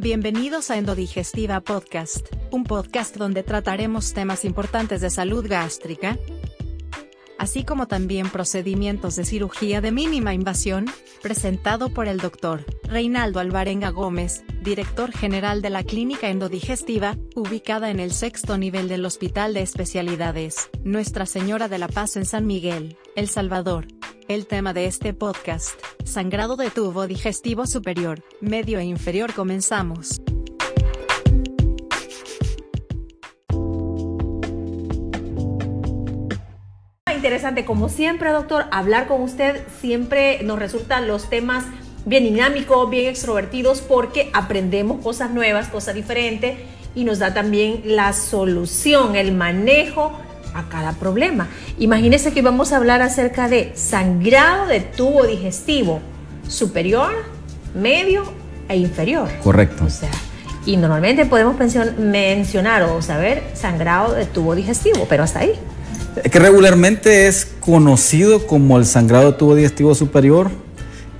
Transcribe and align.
Bienvenidos 0.00 0.70
a 0.70 0.76
Endodigestiva 0.76 1.60
Podcast, 1.60 2.28
un 2.52 2.62
podcast 2.62 3.16
donde 3.16 3.42
trataremos 3.42 4.12
temas 4.12 4.44
importantes 4.44 5.00
de 5.00 5.10
salud 5.10 5.44
gástrica, 5.48 6.16
así 7.36 7.64
como 7.64 7.88
también 7.88 8.30
procedimientos 8.30 9.16
de 9.16 9.24
cirugía 9.24 9.80
de 9.80 9.90
mínima 9.90 10.34
invasión, 10.34 10.86
presentado 11.20 11.92
por 11.92 12.06
el 12.06 12.18
doctor 12.18 12.64
Reinaldo 12.84 13.40
Alvarenga 13.40 13.90
Gómez, 13.90 14.44
director 14.62 15.10
general 15.10 15.62
de 15.62 15.70
la 15.70 15.82
Clínica 15.82 16.28
Endodigestiva, 16.28 17.16
ubicada 17.34 17.90
en 17.90 17.98
el 17.98 18.12
sexto 18.12 18.56
nivel 18.56 18.86
del 18.86 19.04
Hospital 19.04 19.52
de 19.52 19.62
Especialidades, 19.62 20.70
Nuestra 20.84 21.26
Señora 21.26 21.66
de 21.66 21.78
la 21.78 21.88
Paz 21.88 22.14
en 22.14 22.24
San 22.24 22.46
Miguel, 22.46 22.96
El 23.16 23.28
Salvador. 23.28 23.97
El 24.28 24.46
tema 24.46 24.74
de 24.74 24.84
este 24.84 25.14
podcast, 25.14 25.80
sangrado 26.04 26.56
de 26.56 26.68
tubo 26.68 27.06
digestivo 27.06 27.66
superior, 27.66 28.22
medio 28.42 28.78
e 28.78 28.84
inferior 28.84 29.32
comenzamos. 29.32 30.20
Interesante, 37.10 37.64
como 37.64 37.88
siempre, 37.88 38.30
doctor, 38.30 38.66
hablar 38.70 39.08
con 39.08 39.22
usted 39.22 39.62
siempre 39.80 40.42
nos 40.42 40.58
resultan 40.58 41.08
los 41.08 41.30
temas 41.30 41.64
bien 42.04 42.24
dinámicos, 42.24 42.90
bien 42.90 43.06
extrovertidos, 43.06 43.80
porque 43.80 44.30
aprendemos 44.34 45.02
cosas 45.02 45.30
nuevas, 45.30 45.68
cosas 45.68 45.94
diferentes 45.94 46.58
y 46.94 47.04
nos 47.04 47.18
da 47.18 47.32
también 47.32 47.80
la 47.86 48.12
solución, 48.12 49.16
el 49.16 49.32
manejo 49.32 50.20
a 50.58 50.68
cada 50.68 50.92
problema. 50.92 51.48
Imagínense 51.78 52.32
que 52.32 52.42
vamos 52.42 52.72
a 52.72 52.76
hablar 52.76 53.02
acerca 53.02 53.48
de 53.48 53.72
sangrado 53.74 54.66
de 54.66 54.80
tubo 54.80 55.26
digestivo 55.26 56.00
superior, 56.48 57.12
medio 57.74 58.24
e 58.68 58.76
inferior. 58.76 59.28
Correcto. 59.42 59.84
O 59.84 59.90
sea, 59.90 60.10
y 60.66 60.76
normalmente 60.76 61.24
podemos 61.26 61.56
mencionar 61.98 62.82
o 62.82 63.00
saber 63.00 63.42
sangrado 63.54 64.14
de 64.14 64.26
tubo 64.26 64.54
digestivo, 64.54 65.06
pero 65.08 65.22
hasta 65.22 65.40
ahí. 65.40 65.52
Que 66.30 66.38
regularmente 66.38 67.28
es 67.28 67.46
conocido 67.60 68.46
como 68.46 68.76
el 68.78 68.84
sangrado 68.84 69.32
de 69.32 69.38
tubo 69.38 69.54
digestivo 69.54 69.94
superior 69.94 70.50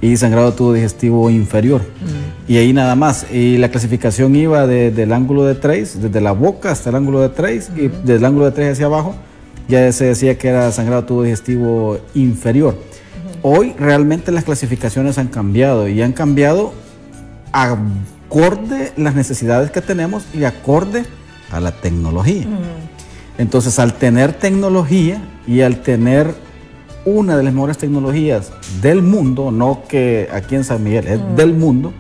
y 0.00 0.17
sangrado 0.17 0.50
de 0.50 0.56
tubo 0.56 0.73
digestivo 0.73 1.30
inferior. 1.30 1.83
Mm. 1.83 2.52
Y 2.52 2.56
ahí 2.56 2.73
nada 2.73 2.95
más. 2.95 3.27
Y 3.33 3.58
la 3.58 3.70
clasificación 3.70 4.34
iba 4.34 4.67
del 4.67 5.12
ángulo 5.12 5.45
de 5.45 5.55
trace, 5.55 5.98
desde 5.98 6.20
la 6.20 6.33
boca 6.33 6.70
hasta 6.70 6.91
el 6.91 6.97
ángulo 6.97 7.20
de 7.20 7.28
trace, 7.28 7.70
y 7.77 7.89
desde 7.89 8.17
el 8.17 8.25
ángulo 8.25 8.47
de 8.47 8.52
trace 8.52 8.70
hacia 8.70 8.86
abajo, 8.86 9.14
ya 9.69 9.92
se 9.92 10.06
decía 10.06 10.38
que 10.38 10.48
era 10.48 10.72
sangrado 10.72 11.05
tubo 11.05 11.22
digestivo 11.22 11.98
inferior. 12.14 12.77
Hoy 13.42 13.74
realmente 13.78 14.33
las 14.33 14.44
clasificaciones 14.44 15.19
han 15.19 15.28
cambiado 15.28 15.88
y 15.88 16.02
han 16.02 16.12
cambiado 16.12 16.72
acorde 17.52 18.92
las 18.96 19.14
necesidades 19.14 19.70
que 19.70 19.80
tenemos 19.80 20.24
y 20.34 20.44
acorde 20.44 21.05
a 21.50 21.61
la 21.61 21.72
tecnología. 21.72 22.46
Entonces, 23.36 23.78
al 23.78 23.94
tener 23.94 24.33
tecnología 24.33 25.22
y 25.46 25.61
al 25.61 25.83
tener 25.83 26.34
una 27.05 27.36
de 27.36 27.44
las 27.44 27.55
mejores 27.55 27.78
tecnologías 27.78 28.50
del 28.83 29.02
mundo, 29.02 29.50
no 29.50 29.84
que 29.89 30.28
aquí 30.33 30.56
en 30.56 30.64
San 30.64 30.83
Miguel, 30.83 31.06
es 31.06 31.20
del 31.36 31.55
mundo, 31.55 31.92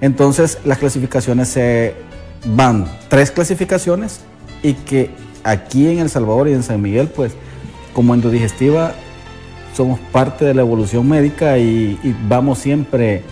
entonces 0.00 0.58
las 0.64 0.78
clasificaciones 0.78 1.48
se 1.48 1.94
van 2.46 2.86
tres 3.08 3.30
clasificaciones 3.30 4.20
y 4.62 4.74
que 4.74 5.10
aquí 5.44 5.88
en 5.88 5.98
El 6.00 6.10
Salvador 6.10 6.48
y 6.48 6.52
en 6.52 6.62
San 6.62 6.82
Miguel, 6.82 7.08
pues 7.08 7.34
como 7.92 8.14
endodigestiva 8.14 8.94
somos 9.74 9.98
parte 10.00 10.44
de 10.44 10.54
la 10.54 10.62
evolución 10.62 11.08
médica 11.08 11.58
y, 11.58 11.98
vamos 12.28 12.58
siempre 12.58 13.22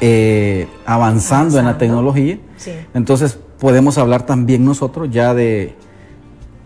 eh, 0.00 0.66
avanzando, 0.84 1.58
en 1.58 1.66
la 1.66 1.78
tecnología. 1.78 2.38
Entonces 2.94 3.38
podemos 3.58 3.98
hablar 3.98 4.26
también 4.26 4.64
nosotros 4.64 5.08
ya 5.10 5.34
de 5.34 5.74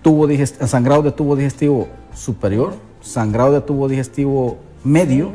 tubo 0.03 0.29
sangrado 0.67 1.03
de 1.03 1.13
tubo 1.13 1.37
digestivo 1.37 1.89
superior, 2.15 2.75
sangrado 3.01 3.53
de 3.53 3.61
tubo 3.61 3.89
digestivo 3.89 4.59
medio 4.85 5.33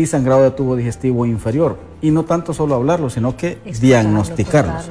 y 0.00 0.06
sangrado 0.06 0.42
de 0.42 0.50
tubo 0.50 0.76
digestivo 0.76 1.26
inferior. 1.26 1.78
Y 2.02 2.10
no 2.10 2.24
tanto 2.24 2.54
solo 2.54 2.74
hablarlo, 2.74 3.10
sino 3.10 3.36
que 3.36 3.58
diagnosticarlos. 3.80 4.90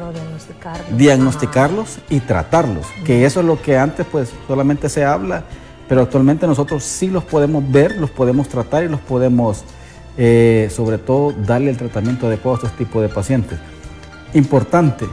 Diagnosticarlos 0.95 1.99
y 2.09 2.19
tratarlos. 2.19 2.85
Que 3.05 3.25
eso 3.25 3.39
es 3.39 3.45
lo 3.45 3.61
que 3.61 3.77
antes 3.77 4.05
pues 4.11 4.31
solamente 4.47 4.89
se 4.89 5.03
habla, 5.03 5.43
pero 5.87 6.01
actualmente 6.01 6.45
nosotros 6.47 6.83
sí 6.83 7.09
los 7.09 7.23
podemos 7.23 7.63
ver, 7.71 7.97
los 7.97 8.09
podemos 8.11 8.47
tratar 8.47 8.83
y 8.83 8.89
los 8.89 8.99
podemos 8.99 9.63
eh, 10.17 10.69
sobre 10.71 10.97
todo 10.97 11.31
darle 11.31 11.71
el 11.71 11.77
tratamiento 11.77 12.27
adecuado 12.27 12.59
a 12.63 12.67
este 12.67 12.85
tipo 12.85 13.01
de 13.01 13.09
pacientes. 13.09 13.57
Importante, 14.33 15.07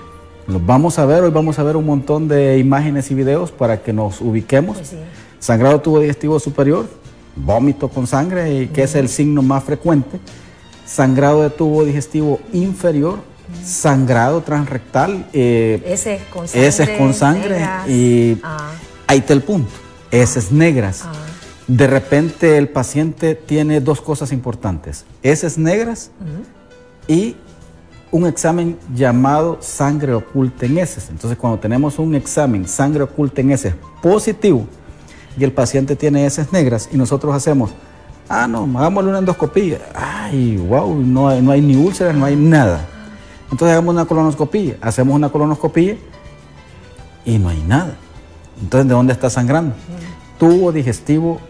los 0.47 0.65
vamos 0.65 0.99
a 0.99 1.07
ver, 1.07 1.23
hoy 1.23 1.31
vamos 1.31 1.59
a 1.59 1.63
ver 1.63 1.77
un 1.77 1.87
montón 1.87 2.29
de 2.29 2.59
imágenes 2.59 3.11
y 3.11 3.15
videos 3.15 3.53
para 3.53 3.83
que 3.83 3.93
nos 3.93 4.21
ubiquemos. 4.21 4.77
Pues 4.77 4.97
sangrado 5.39 5.81
tubo 5.81 6.01
digestivo 6.01 6.41
superior, 6.41 6.87
vómito 7.37 7.89
con 7.89 8.07
sangre, 8.07 8.63
y 8.63 8.67
que 8.69 8.83
es 8.83 8.95
el 8.95 9.09
signo 9.09 9.43
más 9.43 9.63
frecuente, 9.63 10.19
sangrado 10.85 11.43
de 11.43 11.51
tubo 11.51 11.85
digestivo 11.85 12.41
inferior, 12.53 13.19
sangrado 13.63 14.41
transrectal, 14.43 15.27
eh, 15.33 15.83
ese 15.87 16.21
con 16.33 16.49
sangre, 16.49 16.67
es 16.67 16.99
con 16.99 17.15
sangre 17.15 17.69
y 17.89 18.39
ah. 18.43 18.73
ahí 19.07 19.19
está 19.19 19.33
el 19.33 19.43
punto, 19.43 19.71
es 20.11 20.51
negras. 20.51 21.03
Ah. 21.05 21.13
De 21.67 21.87
repente 21.89 22.59
el 22.59 22.69
paciente 22.69 23.35
tiene 23.35 23.81
dos 23.81 24.01
cosas 24.01 24.33
importantes, 24.33 25.05
es 25.23 25.59
negras 25.59 26.11
y 27.09 27.37
un 28.13 28.27
examen 28.27 28.79
llamado 28.95 29.59
sangre 29.61 30.15
oculta 30.15 30.65
en 30.67 30.79
heces. 30.79 31.09
Entonces 31.11 31.37
cuando 31.37 31.59
tenemos 31.59 31.99
un 31.99 32.15
examen 32.15 32.69
sangre 32.69 33.03
oculta 33.03 33.41
en 33.41 33.51
heces 33.51 33.75
positivo, 34.01 34.67
y 35.39 35.45
el 35.45 35.53
paciente 35.53 35.97
tiene 35.97 36.27
heces 36.27 36.53
negras 36.53 36.89
y 36.93 36.97
nosotros 36.97 37.35
hacemos, 37.35 37.71
ah, 38.29 38.47
no, 38.49 38.69
hagámosle 38.79 39.11
una 39.11 39.19
endoscopía. 39.19 39.79
Ay, 39.95 40.57
wow, 40.57 40.95
no 40.95 41.29
hay, 41.29 41.43
no 41.43 41.53
hay 41.53 41.61
ni 41.61 41.77
úlceras, 41.77 42.15
no 42.15 42.25
hay 42.25 42.37
nada. 42.37 42.87
Entonces 43.51 43.73
hagamos 43.73 43.95
una 43.95 44.05
colonoscopía. 44.07 44.77
Hacemos 44.81 45.15
una 45.15 45.29
colonoscopía 45.29 45.97
y 47.25 47.39
no 47.39 47.49
hay 47.49 47.63
nada. 47.63 47.97
Entonces, 48.61 48.89
¿de 48.89 48.95
dónde 48.95 49.13
está 49.13 49.29
sangrando? 49.31 49.75
Tubo 50.39 50.73
digestivo 50.73 51.41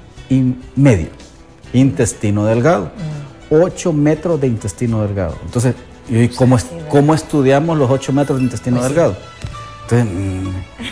medio, 0.75 1.09
intestino 1.73 2.45
delgado. 2.45 2.91
8 3.51 3.93
metros 3.93 4.41
de 4.41 4.49
intestino 4.49 5.03
delgado. 5.03 5.37
Entonces, 5.45 5.75
¿cómo, 6.37 6.59
cómo 6.89 7.15
estudiamos 7.15 7.79
los 7.79 7.89
8 7.89 8.13
metros 8.13 8.39
de 8.39 8.45
intestino 8.45 8.79
pues 8.79 8.89
delgado? 8.89 9.17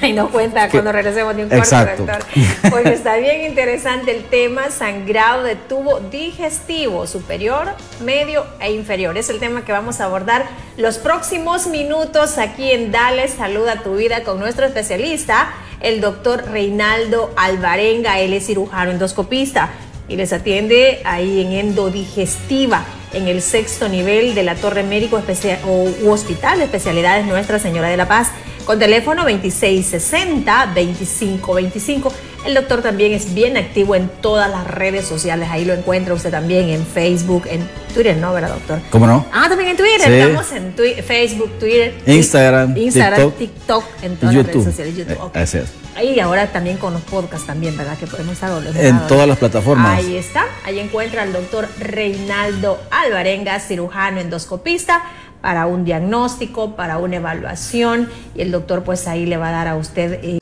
Y 0.03 0.13
no 0.13 0.31
cuenta 0.31 0.69
cuando 0.69 0.93
regresemos 0.93 1.37
de 1.37 1.45
un 1.45 1.49
corte, 1.51 1.97
doctor. 1.97 2.25
Pues 2.71 2.87
está 2.87 3.17
bien 3.17 3.45
interesante 3.45 4.17
el 4.17 4.25
tema 4.25 4.71
sangrado 4.71 5.43
de 5.43 5.57
tubo 5.57 6.01
digestivo 6.01 7.07
superior, 7.07 7.69
medio 8.05 8.47
e 8.61 8.73
inferior. 8.73 9.17
Es 9.17 9.31
el 9.31 9.41
tema 9.41 9.65
que 9.65 9.73
vamos 9.73 10.01
a 10.01 10.05
abordar 10.05 10.45
los 10.77 10.99
próximos 10.99 11.67
minutos 11.67 12.39
aquí 12.39 12.71
en 12.71 12.93
Dale 12.93 13.29
Salud 13.29 13.67
a 13.69 13.83
tu 13.83 13.97
Vida 13.97 14.23
con 14.23 14.39
nuestro 14.39 14.67
especialista, 14.67 15.53
el 15.81 16.01
doctor 16.01 16.45
Reinaldo 16.51 17.33
Alvarenga. 17.37 18.21
Él 18.21 18.33
es 18.33 18.47
cirujano 18.47 18.91
endoscopista 18.91 19.71
y 20.09 20.17
les 20.17 20.33
atiende 20.33 21.01
ahí 21.05 21.41
en 21.41 21.53
endodigestiva 21.53 22.85
en 23.13 23.29
el 23.29 23.43
sexto 23.43 23.89
nivel 23.89 24.35
de 24.35 24.43
la 24.43 24.57
Torre 24.57 24.83
Médico 24.83 25.19
Especial, 25.19 25.59
o, 25.67 25.89
Hospital 26.11 26.59
de 26.59 26.65
Especialidades 26.65 27.27
Nuestra 27.27 27.59
Señora 27.59 27.89
de 27.89 27.97
la 27.97 28.09
Paz 28.09 28.31
con 28.65 28.79
teléfono 28.79 29.29
2660-2525. 29.29 32.11
El 32.47 32.55
doctor 32.55 32.83
también 32.83 33.13
es 33.13 33.33
bien 33.33 33.57
activo 33.57 33.95
en 33.95 34.11
todas 34.21 34.51
las 34.51 34.67
redes 34.67 35.07
sociales. 35.07 35.49
Ahí 35.51 35.65
lo 35.65 35.73
encuentra 35.73 36.13
usted 36.13 36.31
también 36.31 36.69
en 36.69 36.85
Facebook, 36.85 37.45
en 37.49 37.67
Twitter, 37.95 38.17
¿no? 38.19 38.35
¿Verdad, 38.35 38.51
doctor? 38.51 38.81
¿Cómo 38.91 39.07
no? 39.07 39.25
Ah, 39.33 39.47
también 39.49 39.71
en 39.71 39.77
Twitter. 39.77 40.13
Estamos 40.13 40.53
en 40.53 40.75
Facebook, 41.03 41.59
Twitter, 41.59 41.95
Instagram, 42.07 42.77
Instagram 42.77 43.31
TikTok, 43.33 43.85
en 44.03 44.17
todas 44.17 44.35
las 44.35 44.47
redes 44.47 44.65
sociales. 44.65 44.97
YouTube. 44.97 45.31
Eh, 45.35 45.65
Ahí 45.97 46.19
ahora 46.19 46.49
también 46.49 46.77
con 46.77 46.93
los 46.93 47.03
podcasts 47.03 47.47
también, 47.47 47.77
¿verdad? 47.77 47.97
Que 47.97 48.09
podemos 48.09 48.33
estar 48.33 48.51
En 48.77 49.07
todas 49.07 49.29
las 49.29 49.39
plataformas. 49.39 49.99
Ahí 49.99 50.17
está. 50.17 50.45
Ahí 50.65 50.81
encuentra 50.81 51.23
al 51.23 51.33
doctor 51.33 51.69
Reinaldo 51.79 52.81
Alvarenga, 52.91 53.61
cirujano 53.61 54.21
endoscopista 54.21 55.05
para 55.45 55.67
un 55.67 55.85
diagnóstico, 55.85 56.75
para 56.75 56.97
una 56.97 57.17
evaluación 57.17 58.09
y 58.35 58.41
el 58.41 58.51
doctor 58.51 58.83
pues 58.83 59.07
ahí 59.07 59.27
le 59.27 59.37
va 59.37 59.51
a 59.51 59.53
dar 59.53 59.69
a 59.69 59.77
usted... 59.77 60.39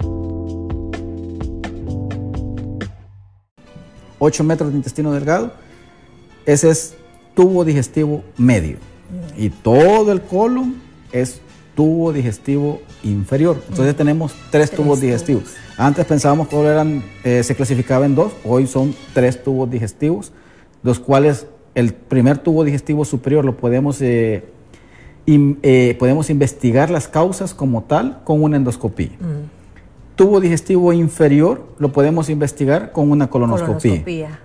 8 4.20 4.42
eh, 4.42 4.46
metros 4.46 4.70
de 4.70 4.76
intestino 4.76 5.12
delgado, 5.12 5.54
ese 6.46 6.70
es 6.70 6.94
tubo 7.34 7.64
digestivo 7.64 8.22
medio. 8.36 8.76
Y 9.36 9.50
todo 9.50 10.12
el 10.12 10.22
colon 10.22 10.80
es 11.10 11.40
tubo 11.74 12.12
digestivo 12.12 12.80
inferior. 13.02 13.60
Entonces 13.70 13.96
tenemos 13.96 14.32
tres, 14.52 14.70
tubos 14.70 15.00
digestivos. 15.00 15.52
Antes 15.76 16.06
pensábamos 16.06 16.46
que 16.46 16.56
eran, 16.60 17.02
eh, 17.24 17.42
se 17.42 17.56
clasificaba 17.56 18.06
en 18.06 18.14
dos, 18.14 18.30
hoy 18.44 18.68
son 18.68 18.94
tres 19.14 19.42
tubos 19.42 19.68
digestivos, 19.68 20.30
los 20.84 21.00
cuales 21.00 21.48
el 21.74 21.92
primer 21.92 22.38
tubo 22.38 22.62
digestivo 22.62 23.04
superior 23.04 23.44
lo 23.44 23.56
podemos 23.56 24.00
eh, 24.00 24.51
eh, 25.26 25.96
podemos 25.98 26.30
investigar 26.30 26.90
las 26.90 27.08
causas 27.08 27.54
como 27.54 27.82
tal 27.82 28.20
con 28.24 28.42
una 28.42 28.56
endoscopía. 28.56 29.10
Mm. 29.20 29.62
Tubo 30.16 30.40
digestivo 30.40 30.92
inferior 30.92 31.66
lo 31.78 31.92
podemos 31.92 32.28
investigar 32.28 32.92
con 32.92 33.10
una 33.10 33.30
colonoscopía. 33.30 34.38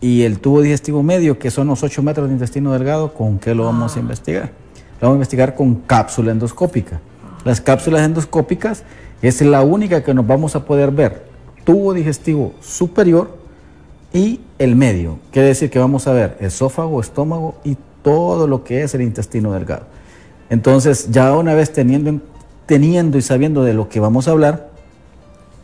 Y 0.00 0.22
el 0.22 0.38
tubo 0.38 0.62
digestivo 0.62 1.02
medio, 1.02 1.38
que 1.38 1.50
son 1.50 1.66
los 1.66 1.82
8 1.82 2.02
metros 2.02 2.28
de 2.28 2.34
intestino 2.34 2.72
delgado, 2.72 3.12
¿con 3.12 3.38
qué 3.38 3.54
lo 3.54 3.64
vamos 3.64 3.96
a 3.96 3.98
ah. 3.98 4.02
investigar? 4.02 4.50
Lo 5.00 5.08
vamos 5.08 5.14
a 5.14 5.18
investigar 5.18 5.54
con 5.54 5.74
cápsula 5.74 6.32
endoscópica. 6.32 7.00
Las 7.44 7.60
cápsulas 7.60 8.02
endoscópicas 8.02 8.84
es 9.20 9.42
la 9.42 9.62
única 9.62 10.02
que 10.02 10.14
nos 10.14 10.26
vamos 10.26 10.56
a 10.56 10.64
poder 10.64 10.90
ver. 10.90 11.24
Tubo 11.64 11.92
digestivo 11.92 12.54
superior 12.60 13.36
y 14.12 14.40
el 14.58 14.76
medio. 14.76 15.18
Quiere 15.30 15.48
decir 15.48 15.70
que 15.70 15.78
vamos 15.78 16.06
a 16.06 16.12
ver 16.12 16.36
esófago, 16.40 17.00
estómago 17.00 17.56
y 17.64 17.76
todo 18.02 18.46
lo 18.46 18.64
que 18.64 18.82
es 18.82 18.94
el 18.94 19.02
intestino 19.02 19.52
delgado. 19.52 19.84
Entonces, 20.50 21.10
ya 21.10 21.34
una 21.36 21.54
vez 21.54 21.72
teniendo, 21.72 22.20
teniendo 22.66 23.16
y 23.16 23.22
sabiendo 23.22 23.62
de 23.62 23.72
lo 23.72 23.88
que 23.88 24.00
vamos 24.00 24.28
a 24.28 24.32
hablar, 24.32 24.70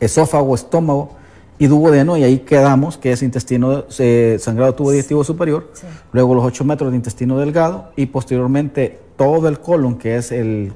esófago, 0.00 0.54
estómago 0.54 1.10
y 1.58 1.66
duodeno, 1.66 2.16
y 2.16 2.22
ahí 2.22 2.38
quedamos, 2.38 2.96
que 2.96 3.12
es 3.12 3.22
intestino 3.22 3.84
eh, 3.98 4.36
sangrado 4.40 4.74
tubo 4.74 4.92
digestivo 4.92 5.24
superior, 5.24 5.72
luego 6.12 6.34
los 6.34 6.44
8 6.44 6.64
metros 6.64 6.90
de 6.92 6.96
intestino 6.96 7.36
delgado 7.38 7.90
y 7.96 8.06
posteriormente 8.06 9.00
todo 9.16 9.48
el 9.48 9.58
colon, 9.58 9.98
que 9.98 10.16
es 10.16 10.30
el, 10.32 10.72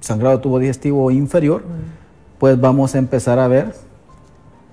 sangrado 0.00 0.40
tubo 0.40 0.58
digestivo 0.58 1.10
inferior, 1.10 1.62
mm. 1.62 2.38
pues 2.38 2.60
vamos 2.60 2.94
a 2.94 2.98
empezar 2.98 3.38
a 3.38 3.48
ver 3.48 3.74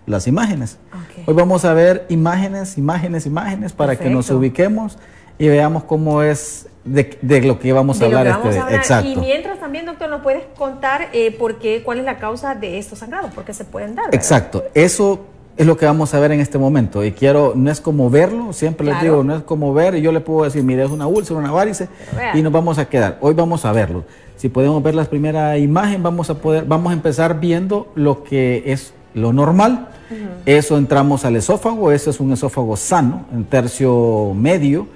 las 0.06 0.28
imágenes. 0.28 0.78
Hoy 1.26 1.34
vamos 1.34 1.66
a 1.66 1.74
ver 1.74 2.06
imágenes, 2.10 2.78
imágenes, 2.78 3.26
imágenes 3.26 3.74
para 3.74 3.96
que 3.96 4.10
nos 4.10 4.30
ubiquemos 4.32 4.98
y 5.38 5.48
veamos 5.48 5.84
cómo 5.84 6.24
es 6.24 6.68
de, 6.88 7.42
lo 7.42 7.60
que 7.60 7.74
vamos 7.74 8.02
a 8.02 8.06
hablar. 8.06 8.28
este, 8.28 8.76
Exacto. 8.76 9.10
Y 9.10 9.16
mientras 9.16 9.60
también, 9.60 9.86
doctor, 9.86 10.10
nos 10.10 10.22
puedes 10.22 10.44
contar 10.58 11.10
eh, 11.14 11.32
por 11.32 11.60
qué, 11.60 11.84
cuál 11.84 12.00
es 12.00 12.06
la 12.06 12.18
causa 12.18 12.56
de 12.56 12.78
estos 12.78 13.00
sangrados, 13.00 13.32
por 13.32 13.44
qué 13.44 13.54
se 13.54 13.66
pueden 13.66 13.96
dar. 13.96 14.14
Exacto. 14.14 14.64
Eso 14.74 15.26
es 15.58 15.66
lo 15.66 15.76
que 15.76 15.86
vamos 15.86 16.14
a 16.14 16.20
ver 16.20 16.32
en 16.32 16.40
este 16.40 16.58
momento. 16.58 17.04
Y 17.04 17.12
quiero, 17.12 17.54
no 17.56 17.72
es 17.72 17.82
como 17.82 18.10
verlo, 18.10 18.54
siempre 18.54 18.86
les 18.86 19.02
digo, 19.02 19.24
no 19.24 19.36
es 19.36 19.44
como 19.44 19.74
ver, 19.74 19.96
y 19.96 20.02
yo 20.02 20.12
le 20.12 20.20
puedo 20.20 20.44
decir, 20.44 20.64
mire, 20.64 20.84
es 20.84 20.92
una 20.92 21.08
úlcera, 21.08 21.40
una 21.40 21.52
varice, 21.52 21.90
y 22.34 22.42
nos 22.42 22.54
vamos 22.54 22.78
a 22.78 22.88
quedar. 22.88 23.18
Hoy 23.22 23.34
vamos 23.34 23.66
a 23.66 23.72
verlo. 23.72 24.04
Si 24.36 24.50
podemos 24.50 24.84
ver 24.84 24.94
la 24.94 25.06
primera 25.06 25.58
imagen, 25.58 26.04
vamos 26.04 26.30
a 26.30 26.36
poder, 26.36 26.66
vamos 26.66 26.92
a 26.92 26.94
empezar 26.94 27.40
viendo 27.40 27.92
lo 27.96 28.24
que 28.24 28.64
es 28.68 28.94
lo 29.16 29.34
normal. 29.34 29.88
Eso 30.46 30.78
entramos 30.78 31.26
al 31.26 31.36
esófago, 31.36 31.92
ese 31.92 32.12
es 32.12 32.20
un 32.20 32.32
esófago 32.32 32.78
sano, 32.78 33.26
en 33.34 33.44
tercio 33.44 34.34
medio. 34.36 34.88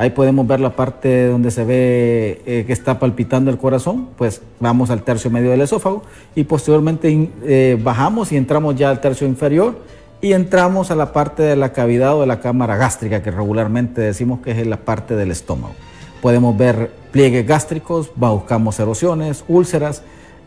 Ahí 0.00 0.08
podemos 0.08 0.46
ver 0.46 0.60
la 0.60 0.76
parte 0.76 1.26
donde 1.26 1.50
se 1.50 1.62
ve 1.62 2.40
eh, 2.46 2.64
que 2.66 2.72
está 2.72 2.98
palpitando 2.98 3.50
el 3.50 3.58
corazón, 3.58 4.08
pues 4.16 4.40
vamos 4.58 4.88
al 4.88 5.02
tercio 5.02 5.30
medio 5.30 5.50
del 5.50 5.60
esófago 5.60 6.04
y 6.34 6.44
posteriormente 6.44 7.28
eh, 7.42 7.78
bajamos 7.84 8.32
y 8.32 8.38
entramos 8.38 8.76
ya 8.76 8.88
al 8.88 9.02
tercio 9.02 9.26
inferior 9.26 9.76
y 10.22 10.32
entramos 10.32 10.90
a 10.90 10.94
la 10.94 11.12
parte 11.12 11.42
de 11.42 11.54
la 11.54 11.74
cavidad 11.74 12.16
o 12.16 12.22
de 12.22 12.26
la 12.26 12.40
cámara 12.40 12.78
gástrica, 12.78 13.22
que 13.22 13.30
regularmente 13.30 14.00
decimos 14.00 14.40
que 14.40 14.52
es 14.52 14.66
la 14.66 14.78
parte 14.78 15.16
del 15.16 15.30
estómago. 15.30 15.74
Podemos 16.22 16.56
ver 16.56 16.90
pliegues 17.10 17.46
gástricos, 17.46 18.10
buscamos 18.16 18.80
erosiones, 18.80 19.44
úlceras 19.48 20.02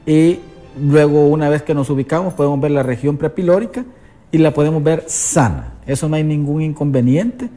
y 0.08 0.40
luego 0.82 1.28
una 1.28 1.50
vez 1.50 1.62
que 1.62 1.76
nos 1.76 1.92
ubicamos 1.92 2.34
podemos 2.34 2.60
ver 2.60 2.72
la 2.72 2.82
región 2.82 3.18
prepilórica 3.18 3.86
y 4.32 4.40
la 4.40 4.52
podemos 4.52 4.82
ver 4.82 5.04
sana. 5.06 5.76
Eso 5.86 6.10
no 6.10 6.16
hay 6.16 6.24
ningún 6.24 6.64
inconveniente 6.64 7.52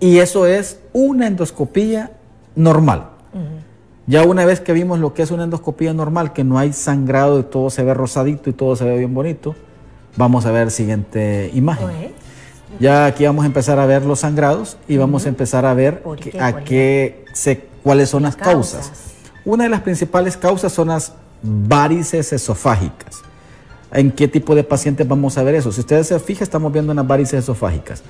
y 0.00 0.18
eso 0.18 0.46
es 0.46 0.80
una 0.92 1.26
endoscopía 1.26 2.12
normal. 2.54 3.10
Ya 4.06 4.24
una 4.24 4.46
vez 4.46 4.60
que 4.60 4.72
vimos 4.72 4.98
lo 4.98 5.12
que 5.12 5.22
es 5.22 5.30
una 5.30 5.44
endoscopía 5.44 5.92
normal, 5.92 6.32
que 6.32 6.44
no 6.44 6.58
hay 6.58 6.72
sangrado 6.72 7.40
y 7.40 7.42
todo 7.42 7.68
se 7.68 7.84
ve 7.84 7.92
rosadito 7.92 8.48
y 8.48 8.54
todo 8.54 8.74
se 8.74 8.84
ve 8.84 8.96
bien 8.96 9.12
bonito, 9.12 9.54
Vamos 10.18 10.46
a 10.46 10.50
ver 10.50 10.64
la 10.64 10.70
siguiente 10.70 11.48
imagen. 11.54 12.12
Ya 12.80 13.06
aquí 13.06 13.24
vamos 13.24 13.44
a 13.44 13.46
empezar 13.46 13.78
a 13.78 13.86
ver 13.86 14.04
los 14.04 14.20
sangrados 14.20 14.76
y 14.88 14.96
vamos 14.96 15.26
a 15.26 15.28
empezar 15.28 15.64
a 15.64 15.74
ver 15.74 16.02
a 16.40 16.56
qué 16.64 17.24
se, 17.32 17.68
cuáles 17.84 18.10
son 18.10 18.24
las 18.24 18.34
causas. 18.34 18.90
Una 19.44 19.64
de 19.64 19.70
las 19.70 19.80
principales 19.82 20.36
causas 20.36 20.72
son 20.72 20.88
las 20.88 21.12
varices 21.40 22.32
esofágicas. 22.32 23.22
¿En 23.92 24.10
qué 24.10 24.26
tipo 24.26 24.56
de 24.56 24.64
pacientes 24.64 25.06
vamos 25.06 25.38
a 25.38 25.44
ver 25.44 25.54
eso? 25.54 25.70
Si 25.70 25.80
ustedes 25.80 26.08
se 26.08 26.18
fijan, 26.18 26.42
estamos 26.42 26.72
viendo 26.72 26.90
unas 26.90 27.06
varices 27.06 27.44
esofágicas. 27.44 28.02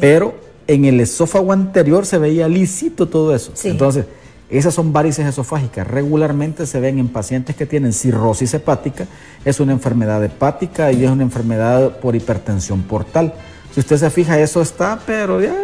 Pero 0.00 0.36
en 0.66 0.84
el 0.84 1.00
esófago 1.00 1.52
anterior 1.52 2.06
se 2.06 2.18
veía 2.18 2.48
lisito 2.48 3.08
todo 3.08 3.34
eso. 3.34 3.52
Entonces, 3.64 4.06
esas 4.48 4.74
son 4.74 4.92
varices 4.92 5.26
esofágicas. 5.26 5.86
Regularmente 5.86 6.66
se 6.66 6.78
ven 6.78 6.98
en 6.98 7.08
pacientes 7.08 7.56
que 7.56 7.66
tienen 7.66 7.92
cirrosis 7.92 8.54
hepática. 8.54 9.06
Es 9.44 9.58
una 9.60 9.72
enfermedad 9.72 10.22
hepática 10.24 10.92
y 10.92 11.04
es 11.04 11.10
una 11.10 11.24
enfermedad 11.24 11.98
por 11.98 12.14
hipertensión 12.14 12.82
portal. 12.82 13.34
Si 13.74 13.80
usted 13.80 13.96
se 13.96 14.10
fija, 14.10 14.38
eso 14.38 14.62
está, 14.62 15.00
pero 15.04 15.40
ya, 15.40 15.54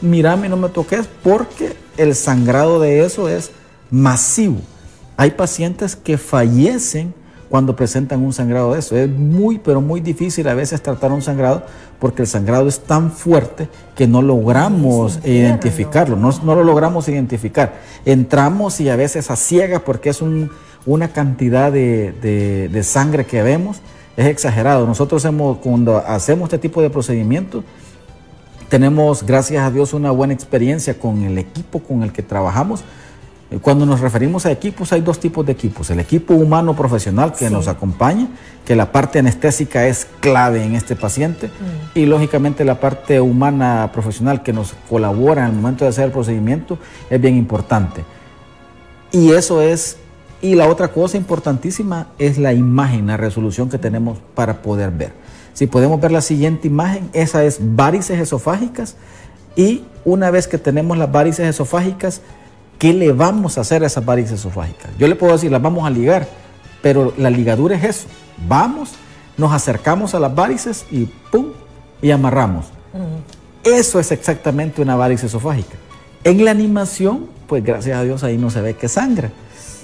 mírame, 0.00 0.48
no 0.48 0.56
me 0.56 0.68
toques, 0.68 1.08
porque 1.22 1.74
el 1.96 2.14
sangrado 2.14 2.78
de 2.78 3.04
eso 3.04 3.28
es 3.28 3.50
masivo. 3.90 4.58
Hay 5.16 5.30
pacientes 5.30 5.96
que 5.96 6.18
fallecen 6.18 7.14
cuando 7.48 7.76
presentan 7.76 8.22
un 8.22 8.32
sangrado 8.32 8.72
de 8.72 8.80
eso. 8.80 8.96
Es 8.96 9.08
muy, 9.08 9.58
pero 9.58 9.80
muy 9.80 10.00
difícil 10.00 10.48
a 10.48 10.54
veces 10.54 10.82
tratar 10.82 11.12
un 11.12 11.22
sangrado 11.22 11.64
porque 11.98 12.22
el 12.22 12.28
sangrado 12.28 12.68
es 12.68 12.80
tan 12.80 13.10
fuerte 13.10 13.68
que 13.94 14.06
no 14.06 14.22
logramos 14.22 15.20
identificarlo, 15.24 16.16
no, 16.16 16.32
lo 16.54 16.64
logramos 16.64 17.08
identificar. 17.08 17.74
Entramos 18.04 18.80
y 18.80 18.88
a 18.88 18.96
veces 18.96 19.30
a 19.30 19.36
ciegas 19.36 19.82
porque 19.82 20.10
es 20.10 20.22
una 20.84 21.08
cantidad 21.08 21.72
de, 21.72 22.80
sangre 22.84 23.24
que 23.24 23.42
vemos, 23.42 23.78
es 24.16 24.26
exagerado. 24.26 24.86
Nosotros 24.86 25.24
hemos, 25.24 25.58
cuando 25.58 25.98
hacemos 25.98 26.46
este 26.46 26.58
tipo 26.58 26.82
de 26.82 26.90
procedimientos, 26.90 27.64
tenemos, 28.68 29.24
gracias 29.24 29.62
a 29.62 29.70
Dios, 29.70 29.94
una 29.94 30.10
buena 30.10 30.34
experiencia 30.34 30.98
con 30.98 31.22
el 31.22 31.38
equipo 31.38 31.78
con 31.78 32.02
el 32.02 32.12
que 32.12 32.22
trabajamos 32.22 32.82
cuando 33.62 33.86
nos 33.86 34.00
referimos 34.00 34.44
a 34.44 34.50
equipos, 34.50 34.92
hay 34.92 35.02
dos 35.02 35.20
tipos 35.20 35.46
de 35.46 35.52
equipos. 35.52 35.88
El 35.90 36.00
equipo 36.00 36.34
humano 36.34 36.74
profesional 36.74 37.32
que 37.32 37.48
nos 37.48 37.68
acompaña, 37.68 38.28
que 38.64 38.74
la 38.74 38.90
parte 38.90 39.20
anestésica 39.20 39.86
es 39.86 40.08
clave 40.18 40.64
en 40.64 40.74
este 40.74 40.96
paciente, 40.96 41.46
mm. 41.46 41.98
y 41.98 42.06
lógicamente 42.06 42.64
la 42.64 42.80
parte 42.80 43.20
humana 43.20 43.90
profesional 43.92 44.42
que 44.42 44.52
nos 44.52 44.74
colabora 44.88 45.44
en 45.44 45.54
el 45.54 45.56
momento 45.60 45.84
de 45.84 45.90
hacer 45.90 46.06
el 46.06 46.10
procedimiento 46.10 46.76
es 47.08 47.20
bien 47.20 47.36
importante. 47.36 48.04
Y 49.12 49.30
eso 49.30 49.62
es, 49.62 49.96
y 50.42 50.56
la 50.56 50.68
otra 50.68 50.88
cosa 50.88 51.16
importantísima 51.16 52.08
es 52.18 52.38
la 52.38 52.52
imagen, 52.52 53.06
la 53.06 53.16
resolución 53.16 53.70
que 53.70 53.78
tenemos 53.78 54.18
para 54.34 54.60
poder 54.60 54.90
ver. 54.90 55.12
Si 55.52 55.68
podemos 55.68 56.00
ver 56.00 56.10
la 56.10 56.20
siguiente 56.20 56.66
imagen, 56.66 57.08
esa 57.12 57.44
es 57.44 57.58
varices 57.60 58.18
esofágicas, 58.18 58.96
y 59.54 59.84
una 60.04 60.32
vez 60.32 60.48
que 60.48 60.58
tenemos 60.58 60.98
las 60.98 61.10
varices 61.10 61.46
esofágicas, 61.46 62.20
¿qué 62.78 62.92
le 62.92 63.12
vamos 63.12 63.58
a 63.58 63.62
hacer 63.62 63.82
a 63.82 63.86
esas 63.86 64.04
varices 64.04 64.40
esofágicas? 64.40 64.90
Yo 64.98 65.08
le 65.08 65.14
puedo 65.14 65.32
decir, 65.32 65.50
las 65.50 65.62
vamos 65.62 65.86
a 65.86 65.90
ligar, 65.90 66.28
pero 66.82 67.12
la 67.16 67.30
ligadura 67.30 67.76
es 67.76 67.84
eso. 67.84 68.06
Vamos, 68.48 68.92
nos 69.36 69.52
acercamos 69.52 70.14
a 70.14 70.20
las 70.20 70.34
varices 70.34 70.86
y 70.90 71.06
¡pum! 71.30 71.46
y 72.02 72.10
amarramos. 72.10 72.66
Eso 73.64 73.98
es 73.98 74.12
exactamente 74.12 74.80
una 74.82 74.96
varice 74.96 75.26
esofágica. 75.26 75.76
En 76.24 76.44
la 76.44 76.50
animación, 76.50 77.26
pues 77.46 77.64
gracias 77.64 77.98
a 77.98 78.02
Dios 78.02 78.22
ahí 78.22 78.38
no 78.38 78.50
se 78.50 78.60
ve 78.60 78.74
que 78.74 78.88
sangra. 78.88 79.30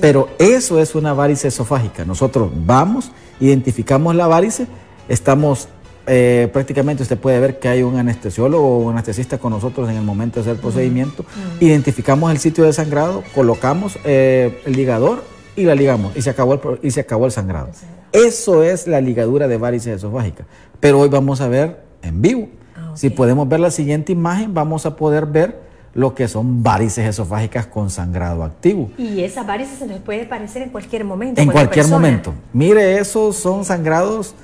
Pero 0.01 0.31
eso 0.39 0.81
es 0.81 0.95
una 0.95 1.13
varice 1.13 1.49
esofágica. 1.49 2.05
Nosotros 2.05 2.51
vamos, 2.55 3.11
identificamos 3.41 4.15
la 4.15 4.27
varice, 4.27 4.67
estamos 5.09 5.69
eh, 6.07 6.49
prácticamente 6.53 7.03
usted 7.03 7.19
puede 7.19 7.39
ver 7.39 7.59
que 7.59 7.69
hay 7.69 7.83
un 7.83 7.97
anestesiólogo 7.97 8.65
o 8.65 8.79
un 8.79 8.93
anestesista 8.93 9.39
con 9.39 9.53
nosotros 9.53 9.89
en 9.89 9.97
el 9.97 10.03
momento 10.03 10.37
de 10.37 10.41
hacer 10.43 10.55
el 10.55 10.61
procedimiento. 10.61 11.25
Identificamos 11.61 12.31
el 12.31 12.39
sitio 12.39 12.65
de 12.65 12.73
sangrado, 12.73 13.23
colocamos 13.35 13.99
eh, 14.05 14.61
el 14.65 14.73
ligador 14.73 15.23
y 15.55 15.65
la 15.65 15.75
ligamos 15.75 16.17
y 16.17 16.23
se 16.23 16.31
acabó 16.31 16.55
el, 16.55 16.61
y 16.83 16.91
se 16.91 17.01
acabó 17.01 17.27
el 17.27 17.33
sangrado. 17.33 17.71
Eso 18.13 18.63
es 18.63 18.87
la 18.87 19.01
ligadura 19.01 19.49
de 19.49 19.57
varices 19.57 19.97
esofágicas. 19.97 20.47
Pero 20.81 21.01
hoy 21.01 21.09
vamos 21.09 21.41
a 21.41 21.49
ver 21.49 21.85
en 22.03 22.21
vivo. 22.21 22.49
Ah, 22.77 22.93
si 22.95 23.11
podemos 23.11 23.49
ver 23.49 23.61
la 23.61 23.71
siguiente 23.71 24.13
imagen, 24.13 24.53
vamos 24.53 24.87
a 24.87 24.97
poder 24.97 25.27
ver 25.27 25.73
lo 25.95 26.15
que 26.15 26.27
son 26.27 26.63
varices 26.63 27.07
esofágicas 27.07 27.67
con 27.67 27.91
sangrado 27.91 28.43
activo. 28.43 28.91
Y 28.99 29.23
esas 29.23 29.47
varices 29.47 29.79
se 29.79 29.87
nos 29.87 30.01
puede 30.01 30.23
aparecer 30.23 30.63
en 30.63 30.71
cualquier 30.71 31.05
momento. 31.05 31.41
En 31.41 31.51
cualquier 31.51 31.87
momento. 31.87 32.35
Mire, 32.53 32.99
esos 32.99 33.37
son 33.37 33.65
sangrados 33.65 34.35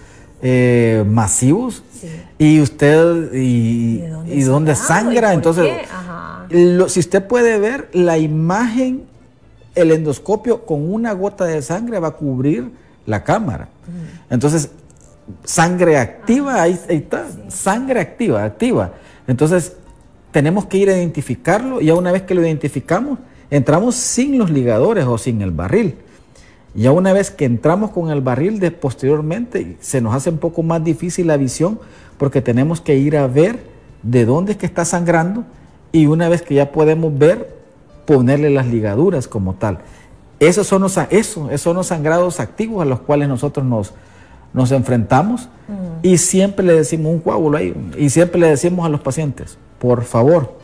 eh, 0.43 1.05
masivos 1.07 1.83
y 2.39 2.61
usted 2.61 3.33
y, 3.35 4.05
¿Y, 4.27 4.43
dónde, 4.43 4.75
sangra. 4.75 5.33
Entonces, 5.33 5.69
si 6.89 7.01
usted 7.01 7.27
puede 7.27 7.59
ver 7.59 7.89
la 7.93 8.19
imagen, 8.19 9.05
el 9.75 9.93
endoscopio 9.93 10.65
con 10.65 10.93
una 10.93 11.13
gota 11.13 11.45
de 11.45 11.63
sangre 11.63 11.99
va 11.99 12.09
a 12.09 12.13
cubrir 12.13 12.71
la 13.07 13.25
cámara. 13.25 13.69
Mm. 13.87 14.35
Entonces, 14.35 14.71
sangre 15.45 15.99
activa, 15.99 16.57
ah, 16.57 16.63
ahí, 16.63 16.81
está, 16.89 17.27
sangre 17.49 18.01
activa, 18.01 18.45
activa. 18.45 18.93
Entonces, 19.27 19.73
tenemos 20.31 20.67
que 20.67 20.79
ir 20.79 20.91
a 20.91 20.97
identificarlo 20.97 21.81
y 21.81 21.87
ya 21.87 21.95
una 21.95 22.13
vez 22.13 22.23
que 22.23 22.35
lo 22.35 22.43
identificamos, 22.43 23.19
Entramos 23.51 23.95
sin 23.95 24.39
los 24.39 24.51
ligadores 24.51 25.07
o 25.07 25.17
sin 25.17 25.41
el 25.41 25.51
barril. 25.51 25.97
Ya 26.75 26.93
una 26.93 27.13
vez 27.13 27.31
que 27.31 27.45
entramos 27.45 27.91
con 27.91 28.11
el 28.11 28.21
barril, 28.21 28.61
de 28.61 28.71
posteriormente 28.71 29.77
se 29.81 30.01
nos 30.01 30.15
hace 30.15 30.31
un 30.31 30.39
poco 30.39 30.63
más 30.63 30.85
difícil 30.85 31.27
la 31.27 31.37
visión 31.37 31.81
porque 32.19 32.43
tenemos 32.43 32.81
que 32.81 32.97
ir 32.97 33.17
a 33.17 33.27
ver 33.27 33.61
de 34.03 34.25
dónde 34.25 34.53
es 34.53 34.59
que 34.59 34.67
está 34.67 34.85
sangrando 34.85 35.45
y 35.93 36.07
una 36.07 36.29
vez 36.29 36.43
que 36.43 36.55
ya 36.55 36.71
podemos 36.71 37.17
ver, 37.17 37.57
ponerle 38.07 38.51
las 38.51 38.67
ligaduras 38.67 39.29
como 39.29 39.55
tal. 39.55 39.79
Esos 40.41 40.67
son 40.67 40.83
los, 40.83 40.97
eso, 41.11 41.49
esos 41.49 41.61
son 41.63 41.77
los 41.77 41.89
sangrados 41.89 42.39
activos 42.39 42.83
a 42.83 42.85
los 42.85 43.01
cuales 43.01 43.29
nosotros 43.29 43.65
nos, 43.67 43.93
nos 44.53 44.71
enfrentamos 44.71 45.49
y 46.03 46.19
siempre 46.19 46.65
le 46.65 46.75
decimos 46.75 47.13
un 47.13 47.21
coágulo 47.21 47.59
ahí 47.59 47.75
y 47.97 48.11
siempre 48.11 48.41
le 48.41 48.49
decimos 48.49 48.87
a 48.87 48.89
los 48.89 49.01
pacientes, 49.01 49.59
por 49.79 50.05
favor, 50.05 50.57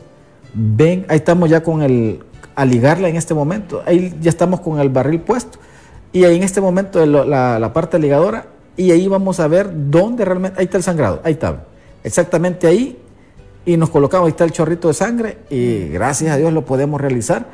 ven, 0.55 1.07
ahí 1.09 1.17
estamos 1.17 1.51
ya 1.51 1.63
con 1.63 1.83
el, 1.83 2.21
a 2.55 2.65
ligarla 2.65 3.09
en 3.09 3.17
este 3.17 3.35
momento, 3.35 3.83
ahí 3.85 4.15
ya 4.21 4.31
estamos 4.31 4.61
con 4.61 4.79
el 4.79 4.91
barril 4.91 5.21
puesto 5.21 5.59
y 6.15 6.25
ahí 6.25 6.37
en 6.37 6.45
este 6.45 6.61
momento 6.61 7.05
la, 7.05 7.59
la 7.59 7.73
parte 7.73 7.99
ligadora 7.99 8.47
y 8.77 8.93
ahí 8.93 9.09
vamos 9.09 9.41
a 9.41 9.49
ver 9.49 9.69
dónde 9.91 10.25
realmente, 10.25 10.61
ahí 10.61 10.65
está 10.67 10.77
el 10.77 10.85
sangrado, 10.85 11.21
ahí 11.25 11.33
está, 11.33 11.65
exactamente 12.05 12.69
ahí 12.69 12.97
y 13.67 13.77
nos 13.77 13.91
colocamos, 13.91 14.27
ahí 14.27 14.31
está 14.31 14.45
el 14.45 14.53
chorrito 14.53 14.89
de 14.89 14.95
sangre 14.95 15.39
y 15.51 15.89
gracias 15.89 16.33
a 16.33 16.37
Dios 16.37 16.53
lo 16.53 16.65
podemos 16.65 17.01
realizar, 17.01 17.47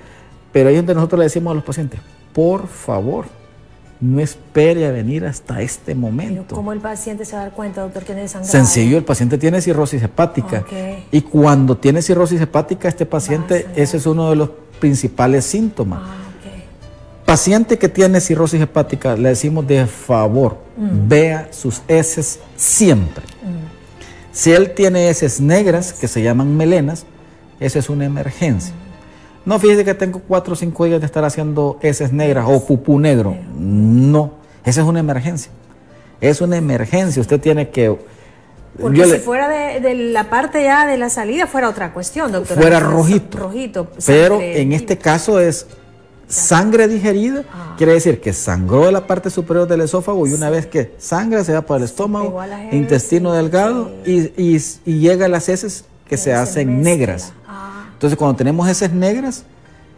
pero 0.52 0.68
ahí 0.68 0.74
es 0.74 0.80
donde 0.80 0.94
nosotros 0.94 1.20
le 1.20 1.24
decimos 1.24 1.52
a 1.52 1.54
los 1.54 1.64
pacientes, 1.64 2.00
por 2.34 2.68
favor, 2.68 3.24
no 3.98 4.20
espere 4.20 4.86
a 4.86 4.90
venir 4.90 5.24
hasta 5.24 5.62
este 5.62 5.94
momento. 5.94 6.54
¿Cómo 6.54 6.72
el 6.72 6.80
paciente 6.80 7.24
se 7.24 7.36
va 7.36 7.42
a 7.42 7.44
dar 7.46 7.54
cuenta, 7.54 7.80
doctor, 7.80 8.02
que 8.02 8.12
tiene 8.12 8.28
sangrado? 8.28 8.52
Sencillo, 8.52 8.98
el 8.98 9.04
paciente 9.04 9.38
tiene 9.38 9.62
cirrosis 9.62 10.02
hepática. 10.02 10.64
Y 11.10 11.22
cuando 11.22 11.78
tiene 11.78 12.02
cirrosis 12.02 12.40
hepática, 12.40 12.88
este 12.88 13.06
paciente, 13.06 13.66
ese 13.74 13.96
es 13.96 14.06
uno 14.06 14.30
de 14.30 14.36
los 14.36 14.50
principales 14.80 15.44
síntomas. 15.44 16.00
Ah, 16.02 16.29
paciente 17.30 17.78
que 17.78 17.88
tiene 17.88 18.20
cirrosis 18.20 18.60
hepática, 18.60 19.14
le 19.14 19.28
decimos 19.28 19.64
de 19.64 19.86
favor, 19.86 20.56
mm. 20.76 21.08
vea 21.08 21.48
sus 21.52 21.80
heces 21.86 22.40
siempre. 22.56 23.24
Mm. 23.24 24.32
Si 24.32 24.50
él 24.50 24.72
tiene 24.74 25.08
heces 25.08 25.40
negras, 25.40 25.92
que 25.92 26.08
se 26.08 26.22
llaman 26.22 26.56
melenas, 26.56 27.06
esa 27.60 27.78
es 27.78 27.88
una 27.88 28.04
emergencia. 28.04 28.74
No 29.44 29.60
fíjese 29.60 29.84
que 29.84 29.94
tengo 29.94 30.20
cuatro 30.26 30.54
o 30.54 30.56
cinco 30.56 30.86
días 30.86 30.98
de 30.98 31.06
estar 31.06 31.24
haciendo 31.24 31.78
heces 31.82 32.12
negras 32.12 32.46
o 32.48 32.66
pupú 32.66 32.98
negro. 32.98 33.36
No, 33.56 34.32
esa 34.64 34.80
es 34.80 34.86
una 34.88 34.98
emergencia. 34.98 35.52
Es 36.20 36.40
una 36.40 36.56
emergencia. 36.56 37.20
Usted 37.20 37.40
tiene 37.40 37.70
que. 37.70 37.96
Porque 38.80 39.04
si 39.04 39.18
fuera 39.18 39.48
de, 39.48 39.94
la 39.94 40.30
parte 40.30 40.64
ya 40.64 40.84
de 40.84 40.96
la 40.96 41.10
salida, 41.10 41.46
fuera 41.46 41.68
otra 41.68 41.92
cuestión, 41.92 42.32
doctor. 42.32 42.58
Fuera 42.58 42.80
rojito. 42.80 43.38
Rojito. 43.38 43.88
Pero 44.04 44.40
en 44.40 44.72
este 44.72 44.98
caso 44.98 45.38
es 45.38 45.68
sangre 46.30 46.88
digerida, 46.88 47.44
ah. 47.52 47.74
quiere 47.76 47.92
decir 47.92 48.20
que 48.20 48.32
sangró 48.32 48.86
de 48.86 48.92
la 48.92 49.06
parte 49.06 49.30
superior 49.30 49.68
del 49.68 49.82
esófago 49.82 50.26
y 50.26 50.32
una 50.32 50.48
vez 50.48 50.66
que 50.66 50.94
sangra 50.98 51.44
se 51.44 51.52
va 51.52 51.62
para 51.62 51.78
el 51.78 51.84
estómago, 51.84 52.40
intestino 52.72 53.32
delgado 53.32 53.90
y, 54.06 54.58
llega 54.84 55.26
a 55.26 55.28
las 55.28 55.48
heces 55.48 55.84
que 56.08 56.16
se 56.16 56.32
hacen 56.32 56.82
negras. 56.82 57.32
Entonces, 57.92 58.18
cuando 58.18 58.36
tenemos 58.36 58.68
heces 58.68 58.92
negras, 58.92 59.44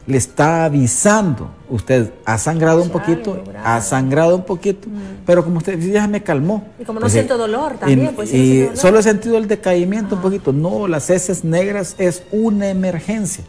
le 0.07 0.19
está 0.19 0.65
avisando, 0.65 1.49
usted 1.71 2.11
ha 2.25 2.37
sangrado 2.37 2.83
un 2.83 2.91
poquito, 2.91 3.41
ha 3.63 3.81
sangrado 3.81 4.35
un 4.35 4.45
poquito, 4.45 4.89
mm. 4.89 5.25
pero 5.25 5.45
como 5.45 5.59
usted 5.59 5.79
ya 5.79 6.09
me 6.09 6.23
calmó. 6.23 6.65
Y 6.81 6.85
como 6.85 6.99
no 6.99 7.05
pues, 7.05 7.13
siento 7.13 7.39
dolor 7.39 7.75
también. 7.79 8.07
Y, 8.07 8.09
pues, 8.09 8.35
y 8.35 8.71
solo 8.75 8.99
he 8.99 9.03
sentido 9.05 9.39
el 9.39 9.47
decaimiento 9.47 10.17
un 10.17 10.23
poquito. 10.23 10.53
No, 10.53 10.89
las 10.89 11.09
heces 11.09 11.45
negras 11.45 11.95
es 11.99 12.25
una 12.33 12.69
emergencia. 12.69 13.45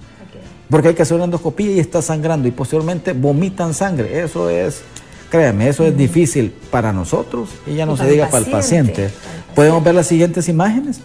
Porque 0.73 0.87
hay 0.87 0.95
que 0.95 1.03
hacer 1.03 1.13
una 1.13 1.25
endoscopía 1.25 1.69
y 1.69 1.79
está 1.79 2.01
sangrando 2.01 2.47
y 2.47 2.51
posteriormente 2.51 3.13
vomitan 3.13 3.75
sangre. 3.75 4.23
Eso 4.23 4.49
es, 4.49 4.81
créame, 5.29 5.67
eso 5.69 5.85
es 5.85 5.95
difícil 5.95 6.51
para 6.71 6.91
nosotros 6.91 7.49
y 7.67 7.75
ya 7.75 7.85
no 7.85 7.95
se 7.95 8.09
diga 8.09 8.27
para 8.27 8.43
el 8.43 8.49
paciente. 8.49 9.11
Podemos 9.53 9.83
ver 9.83 9.93
las 9.93 10.07
siguientes 10.07 10.49
imágenes 10.49 11.01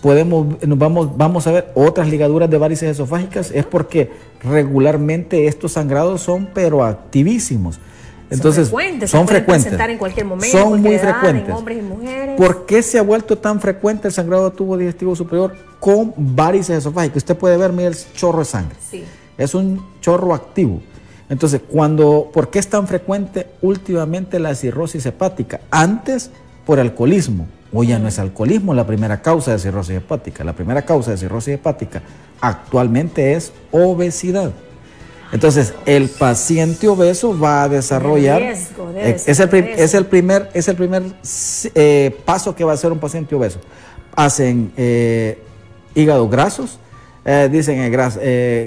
podemos, 0.00 0.46
nos 0.66 0.78
vamos, 0.78 1.18
vamos 1.18 1.46
a 1.46 1.52
ver 1.52 1.70
otras 1.74 2.08
ligaduras 2.08 2.48
de 2.48 2.56
varices 2.56 2.88
esofágicas, 2.88 3.50
es 3.50 3.66
porque 3.66 4.10
regularmente 4.42 5.48
estos 5.48 5.72
sangrados 5.72 6.22
son 6.22 6.48
pero 6.54 6.82
activísimos. 6.82 7.78
Entonces, 8.30 8.68
son 8.68 8.78
frecuentes, 8.78 9.10
son, 9.10 9.28
frecuentes. 9.28 9.72
en 9.72 9.98
cualquier 9.98 10.26
momento, 10.26 10.56
son 10.56 10.80
muy 10.80 10.98
frecuentes. 10.98 11.48
En 11.48 11.54
hombres 11.54 11.78
y 11.78 11.82
mujeres. 11.82 12.36
¿Por 12.36 12.64
qué 12.66 12.82
se 12.82 12.98
ha 12.98 13.02
vuelto 13.02 13.36
tan 13.36 13.60
frecuente 13.60 14.08
el 14.08 14.14
sangrado 14.14 14.50
de 14.50 14.56
tubo 14.56 14.76
digestivo 14.76 15.16
superior 15.16 15.54
con 15.80 16.14
varices 16.16 16.78
esofágicas? 16.78 17.18
Usted 17.18 17.36
puede 17.36 17.56
ver, 17.56 17.72
mira 17.72 17.88
el 17.88 17.96
chorro 18.14 18.38
de 18.38 18.44
sangre. 18.44 18.76
Sí. 18.88 19.04
Es 19.36 19.54
un 19.54 19.84
chorro 20.00 20.32
activo. 20.32 20.80
Entonces, 21.28 21.60
cuando, 21.68 22.30
¿por 22.32 22.50
qué 22.50 22.58
es 22.58 22.68
tan 22.68 22.86
frecuente 22.86 23.48
últimamente 23.62 24.38
la 24.38 24.54
cirrosis 24.54 25.04
hepática? 25.06 25.60
Antes, 25.70 26.30
por 26.64 26.78
alcoholismo 26.78 27.46
Hoy 27.72 27.88
ya 27.88 27.98
no 28.00 28.08
es 28.08 28.18
alcoholismo 28.18 28.74
la 28.74 28.86
primera 28.86 29.22
causa 29.22 29.52
de 29.52 29.58
cirrosis 29.60 29.96
hepática. 29.96 30.42
La 30.42 30.54
primera 30.54 30.82
causa 30.82 31.12
de 31.12 31.16
cirrosis 31.16 31.54
hepática 31.54 32.02
actualmente 32.40 33.34
es 33.34 33.52
obesidad. 33.70 34.50
Entonces, 35.32 35.74
el 35.86 36.08
paciente 36.08 36.88
obeso 36.88 37.38
va 37.38 37.62
a 37.64 37.68
desarrollar. 37.68 38.40
Riesgo, 38.40 38.90
es, 38.96 39.28
el, 39.28 39.28
es, 39.28 39.94
el, 39.94 40.06
primer, 40.06 40.50
es 40.54 40.68
el 40.68 40.76
primer 40.76 41.02
eh, 41.74 42.16
paso 42.24 42.54
que 42.54 42.64
va 42.64 42.72
a 42.72 42.74
hacer 42.74 42.90
un 42.90 42.98
paciente 42.98 43.34
obeso. 43.34 43.60
Hacen 44.16 44.72
eh, 44.76 45.38
hígado 45.94 46.28
grasos, 46.28 46.78
eh, 47.24 47.48
dicen 47.50 47.78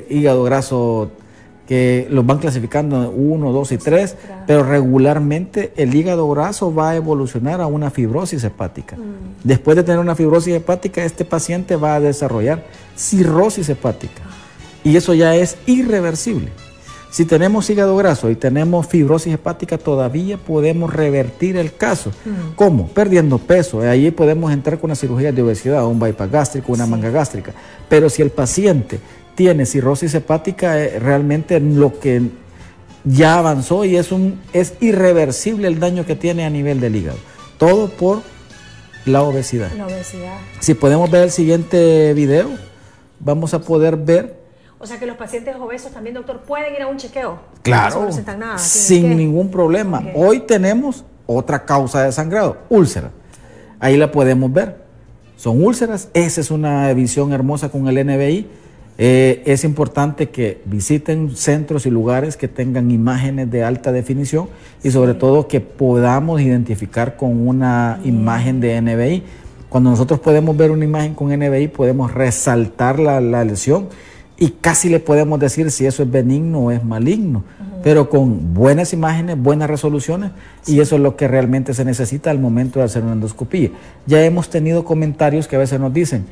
hígado 0.09 0.43
graso 0.43 1.11
que 1.67 2.07
los 2.09 2.25
van 2.25 2.39
clasificando 2.39 3.09
1, 3.09 3.51
2 3.51 3.71
y 3.71 3.77
3, 3.77 4.17
pero 4.47 4.63
regularmente 4.63 5.71
el 5.77 5.95
hígado 5.95 6.29
graso 6.29 6.73
va 6.73 6.91
a 6.91 6.95
evolucionar 6.95 7.61
a 7.61 7.67
una 7.67 7.89
fibrosis 7.89 8.43
hepática. 8.43 8.97
Mm. 8.97 9.43
Después 9.43 9.77
de 9.77 9.83
tener 9.83 9.99
una 9.99 10.15
fibrosis 10.15 10.55
hepática, 10.55 11.03
este 11.03 11.23
paciente 11.23 11.75
va 11.75 11.95
a 11.95 11.99
desarrollar 11.99 12.65
cirrosis 12.95 13.69
hepática. 13.69 14.21
Y 14.83 14.95
eso 14.97 15.13
ya 15.13 15.35
es 15.35 15.57
irreversible. 15.65 16.51
Si 17.13 17.25
tenemos 17.25 17.69
hígado 17.69 17.95
graso 17.95 18.31
y 18.31 18.35
tenemos 18.35 18.87
fibrosis 18.87 19.35
hepática, 19.35 19.77
todavía 19.77 20.37
podemos 20.37 20.91
revertir 20.91 21.57
el 21.57 21.75
caso. 21.75 22.09
Mm. 22.25 22.55
¿Cómo? 22.55 22.87
Perdiendo 22.87 23.37
peso. 23.37 23.81
Ahí 23.81 24.09
podemos 24.09 24.51
entrar 24.51 24.79
con 24.79 24.87
una 24.89 24.95
cirugía 24.95 25.31
de 25.31 25.43
obesidad, 25.43 25.85
un 25.85 25.99
bypass 25.99 26.31
gástrico, 26.31 26.71
una 26.71 26.87
manga 26.87 27.11
gástrica. 27.11 27.53
Pero 27.87 28.09
si 28.09 28.23
el 28.23 28.31
paciente 28.31 28.99
tiene 29.35 29.67
cirrosis 29.67 30.11
hepática, 30.15 30.79
eh, 30.79 30.97
realmente 30.99 31.59
lo 31.59 31.99
que 31.99 32.31
ya 33.03 33.37
avanzó 33.37 33.85
y 33.85 33.95
es, 33.95 34.11
un, 34.11 34.39
es 34.51 34.73
irreversible 34.79 35.67
el 35.67 35.79
daño 35.79 36.07
que 36.07 36.15
tiene 36.15 36.45
a 36.45 36.49
nivel 36.49 36.79
del 36.79 36.95
hígado. 36.95 37.19
Todo 37.59 37.89
por 37.89 38.23
la 39.05 39.21
obesidad. 39.21 39.71
La 39.77 39.85
obesidad. 39.85 40.37
Si 40.59 40.73
podemos 40.73 41.11
ver 41.11 41.25
el 41.25 41.31
siguiente 41.31 42.13
video, 42.15 42.49
vamos 43.19 43.53
a 43.53 43.61
poder 43.61 43.97
ver. 43.97 44.42
O 44.83 44.85
sea 44.85 44.99
que 44.99 45.05
los 45.05 45.15
pacientes 45.15 45.55
obesos 45.55 45.93
también, 45.93 46.13
doctor, 46.13 46.41
pueden 46.41 46.75
ir 46.75 46.81
a 46.81 46.87
un 46.87 46.97
chequeo. 46.97 47.39
Claro. 47.61 48.09
No 48.09 48.37
nada. 48.37 48.57
Sin 48.57 49.15
ningún 49.15 49.49
problema. 49.49 50.03
Hoy 50.13 50.41
tenemos 50.41 51.05
otra 51.25 51.63
causa 51.63 52.03
de 52.03 52.11
sangrado, 52.11 52.57
úlcera. 52.69 53.09
Ahí 53.79 53.95
la 53.97 54.11
podemos 54.11 54.51
ver. 54.51 54.83
Son 55.37 55.63
úlceras. 55.63 56.09
Esa 56.13 56.41
es 56.41 56.51
una 56.51 56.91
visión 56.93 57.31
hermosa 57.31 57.69
con 57.69 57.87
el 57.87 58.05
NBI 58.05 58.47
eh, 58.97 59.41
es 59.45 59.63
importante 59.63 60.29
que 60.29 60.61
visiten 60.65 61.35
centros 61.35 61.87
y 61.87 61.89
lugares 61.89 62.37
que 62.37 62.47
tengan 62.47 62.91
imágenes 62.91 63.49
de 63.49 63.63
alta 63.63 63.91
definición 63.91 64.49
y 64.83 64.91
sobre 64.91 65.15
todo 65.15 65.47
que 65.47 65.61
podamos 65.61 66.41
identificar 66.41 67.17
con 67.17 67.47
una 67.47 67.99
imagen 68.03 68.59
de 68.59 68.79
NBI. 68.79 69.23
Cuando 69.69 69.89
nosotros 69.89 70.19
podemos 70.19 70.55
ver 70.55 70.69
una 70.69 70.85
imagen 70.85 71.15
con 71.15 71.29
NBI 71.35 71.69
podemos 71.69 72.13
resaltar 72.13 72.99
la, 72.99 73.19
lesión 73.43 73.89
y 74.43 74.49
casi 74.59 74.89
le 74.89 74.99
podemos 74.99 75.39
decir 75.39 75.71
si 75.71 75.85
eso 75.85 76.03
es 76.03 76.11
benigno 76.11 76.59
o 76.59 76.71
es 76.71 76.83
maligno, 76.83 77.45
pero 77.81 78.09
con 78.09 78.53
buenas 78.53 78.91
imágenes, 78.91 79.41
buenas 79.41 79.69
resoluciones 79.69 80.31
y 80.67 80.81
eso 80.81 80.97
es 80.97 81.01
lo 81.01 81.15
que 81.15 81.29
realmente 81.29 81.73
se 81.73 81.85
necesita 81.85 82.29
al 82.29 82.39
momento 82.39 82.79
de 82.79 82.85
hacer 82.85 83.03
una 83.03 83.13
endoscopía. 83.13 83.69
Ya 84.05 84.21
hemos 84.25 84.49
tenido 84.49 84.83
comentarios 84.83 85.47
que 85.47 85.55
a 85.55 85.59
veces 85.59 85.79
nos 85.79 85.93
dicen, 85.93 86.25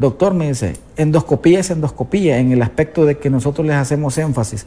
Doctor, 0.00 0.34
me 0.34 0.48
dice, 0.48 0.72
endoscopía 0.96 1.60
es 1.60 1.70
endoscopía 1.70 2.38
en 2.38 2.50
el 2.50 2.62
aspecto 2.62 3.04
de 3.04 3.18
que 3.18 3.30
nosotros 3.30 3.64
les 3.64 3.76
hacemos 3.76 4.18
énfasis 4.18 4.66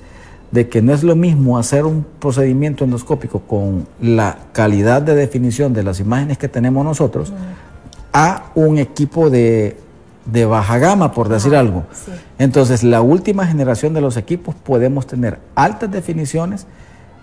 de 0.51 0.69
que 0.69 0.81
no 0.81 0.93
es 0.93 1.03
lo 1.03 1.17
mismo 1.17 1.57
hacer 1.57 1.83
un 1.83 2.05
procedimiento 2.19 2.85
endoscópico 2.85 3.41
con 3.41 3.87
la 3.99 4.37
calidad 4.53 5.01
de 5.01 5.15
definición 5.15 5.73
de 5.73 5.83
las 5.83 5.99
imágenes 5.99 6.37
que 6.37 6.47
tenemos 6.47 6.85
nosotros 6.85 7.33
a 8.13 8.51
un 8.55 8.77
equipo 8.77 9.29
de, 9.29 9.75
baja 10.25 10.77
gama, 10.77 11.11
por 11.11 11.29
decir 11.29 11.55
algo. 11.55 11.83
Entonces, 12.39 12.83
la 12.83 13.01
última 13.01 13.45
generación 13.45 13.93
de 13.93 14.01
los 14.01 14.17
equipos 14.17 14.55
podemos 14.55 15.07
tener 15.07 15.39
altas 15.55 15.91
definiciones, 15.91 16.65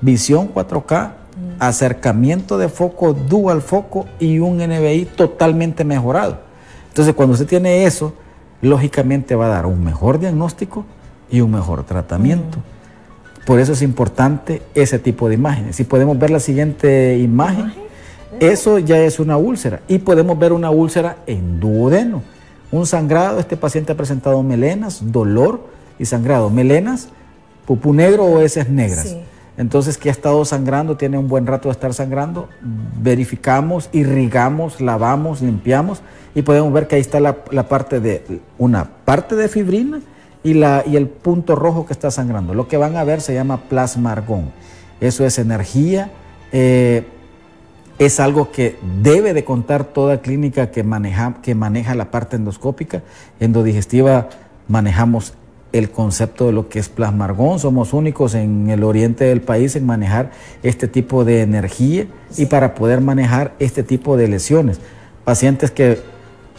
visión 0.01 0.53
4K, 0.53 1.13
acercamiento 1.59 2.59
de 2.59 2.69
foco, 2.69 3.13
dual 3.13 3.63
foco 3.63 4.07
y 4.19 4.39
un 4.39 4.59
NBI 4.59 5.07
totalmente 5.17 5.85
mejorado. 5.85 6.39
Entonces, 6.89 7.15
cuando 7.15 7.35
usted 7.35 7.47
tiene 7.47 7.85
eso, 7.85 8.15
lógicamente 8.61 9.35
va 9.35 9.47
a 9.47 9.49
dar 9.49 9.67
un 9.67 9.83
mejor 9.83 10.19
diagnóstico 10.19 10.85
y 11.31 11.41
un 11.41 11.51
mejor 11.51 11.85
tratamiento. 11.85 12.59
Por 13.47 13.59
eso 13.59 13.73
es 13.73 13.83
importante 13.83 14.63
ese 14.75 14.99
tipo 14.99 15.29
de 15.29 15.35
imágenes. 15.35 15.77
Si 15.77 15.85
podemos 15.85 16.19
ver 16.19 16.31
la 16.31 16.39
siguiente 16.39 17.19
imagen, 17.19 17.73
eso 18.39 18.79
ya 18.79 18.99
es 18.99 19.19
una 19.19 19.37
úlcera. 19.37 19.81
Y 19.89 19.99
podemos 19.99 20.39
ver 20.39 20.53
una 20.53 20.71
úlcera 20.71 21.17
en 21.27 21.59
duodeno. 21.59 22.23
Un 22.73 22.87
sangrado, 22.87 23.39
este 23.39 23.57
paciente 23.57 23.93
ha 23.93 23.97
presentado 23.97 24.43
melenas, 24.43 25.13
dolor 25.13 25.61
y 25.99 26.07
sangrado. 26.07 26.49
Melenas, 26.49 27.09
pupú 27.67 27.93
negro 27.93 28.25
o 28.25 28.41
heces 28.41 28.69
negras. 28.69 29.15
Entonces, 29.59 29.99
que 29.99 30.09
ha 30.09 30.13
estado 30.13 30.43
sangrando, 30.47 30.97
tiene 30.97 31.19
un 31.19 31.29
buen 31.29 31.47
rato 31.47 31.69
de 31.69 31.73
estar 31.73 31.93
sangrando, 31.93 32.49
verificamos, 32.63 33.91
irrigamos, 33.93 34.81
lavamos, 34.81 35.43
limpiamos 35.43 36.01
y 36.35 36.41
podemos 36.41 36.73
ver 36.73 36.89
que 36.89 36.95
ahí 36.95 37.03
está 37.03 37.21
la, 37.21 37.35
parte 37.69 38.01
de 38.01 38.41
una 38.57 38.89
parte 39.05 39.37
de 39.37 39.49
fibrina 39.49 40.01
y, 40.43 40.55
la, 40.55 40.83
y 40.87 40.97
el 40.97 41.07
punto 41.09 41.55
rojo 41.55 41.85
que 41.85 41.93
está 41.93 42.11
sangrando. 42.11 42.55
Lo 42.55 42.67
que 42.67 42.79
van 42.79 42.97
a 42.97 43.05
ver 43.05 43.21
se 43.21 43.35
llama 43.35 43.59
plasma 43.69 44.13
argón. 44.13 44.51
Eso 45.01 45.27
es 45.27 45.39
energía. 45.39 46.11
Eh, 46.53 47.05
es 48.05 48.21
algo 48.21 48.51
que 48.51 48.77
debe 49.03 49.35
de 49.35 49.45
contar 49.45 49.85
toda 49.85 50.23
clínica 50.23 50.71
que 50.71 50.83
maneja, 50.83 51.37
que 51.43 51.55
maneja 51.55 51.95
la 51.95 52.11
parte 52.11 52.37
endoscópica. 52.37 53.03
Endodigestiva 53.41 54.29
manejamos 54.69 55.35
el 55.73 55.91
concepto 55.91 56.47
de 56.47 56.53
lo 56.53 56.69
que 56.69 56.79
es 56.79 56.89
plasma 56.89 57.25
argón. 57.25 57.59
Somos 57.59 57.93
únicos 57.93 58.35
en 58.35 58.69
el 58.71 58.85
oriente 58.85 59.25
del 59.25 59.41
país 59.41 59.75
en 59.77 59.87
manejar 59.87 60.31
este 60.63 60.89
tipo 60.89 61.25
de 61.25 61.43
energía 61.43 62.07
y 62.37 62.47
para 62.47 62.75
poder 62.75 63.01
manejar 63.01 63.55
este 63.59 63.83
tipo 63.83 64.17
de 64.17 64.29
lesiones. 64.29 64.81
Pacientes 65.25 65.71
que 65.71 65.99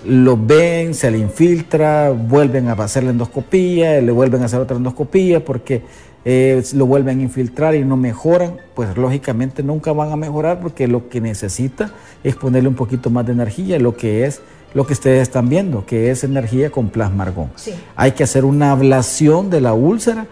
lo 0.06 0.38
ven, 0.38 0.94
se 0.94 1.12
le 1.12 1.18
infiltra, 1.18 2.12
vuelven 2.12 2.68
a 2.68 2.74
hacer 2.74 3.04
la 3.04 3.12
endoscopía, 3.12 4.02
le 4.02 4.12
vuelven 4.12 4.42
a 4.42 4.46
hacer 4.46 4.60
otra 4.60 4.78
endoscopía 4.78 5.44
porque 5.44 5.82
eh, 6.26 6.62
lo 6.74 6.86
vuelven 6.86 7.20
a 7.20 7.24
infiltrar 7.24 7.76
y 7.76 7.84
no 7.84 7.98
mejoran, 7.98 8.58
pues 8.74 8.96
lógicamente 8.98 9.64
nunca 9.64 9.92
van 9.92 10.12
a 10.12 10.16
mejorar 10.16 10.60
porque 10.62 10.88
lo 10.88 11.10
que 11.10 11.22
necesita 11.22 11.92
es 12.24 12.36
ponerle 12.36 12.70
un 12.70 12.76
poquito 12.76 13.10
más 13.10 13.26
de 13.26 13.34
energía, 13.34 13.80
lo 13.80 13.96
que 13.96 14.26
es 14.26 14.42
lo 14.74 14.88
que 14.88 14.94
ustedes 14.94 15.22
están 15.22 15.50
viendo, 15.50 15.86
que 15.86 16.10
es 16.10 16.24
energía 16.24 16.72
con 16.72 16.90
plasma 16.90 17.24
argón. 17.24 17.52
Hay 17.96 18.14
que 18.14 18.24
hacer 18.24 18.44
una 18.44 18.72
ablación 18.72 19.50
de 19.50 19.62
la 19.62 19.74
úlcera 19.74 20.26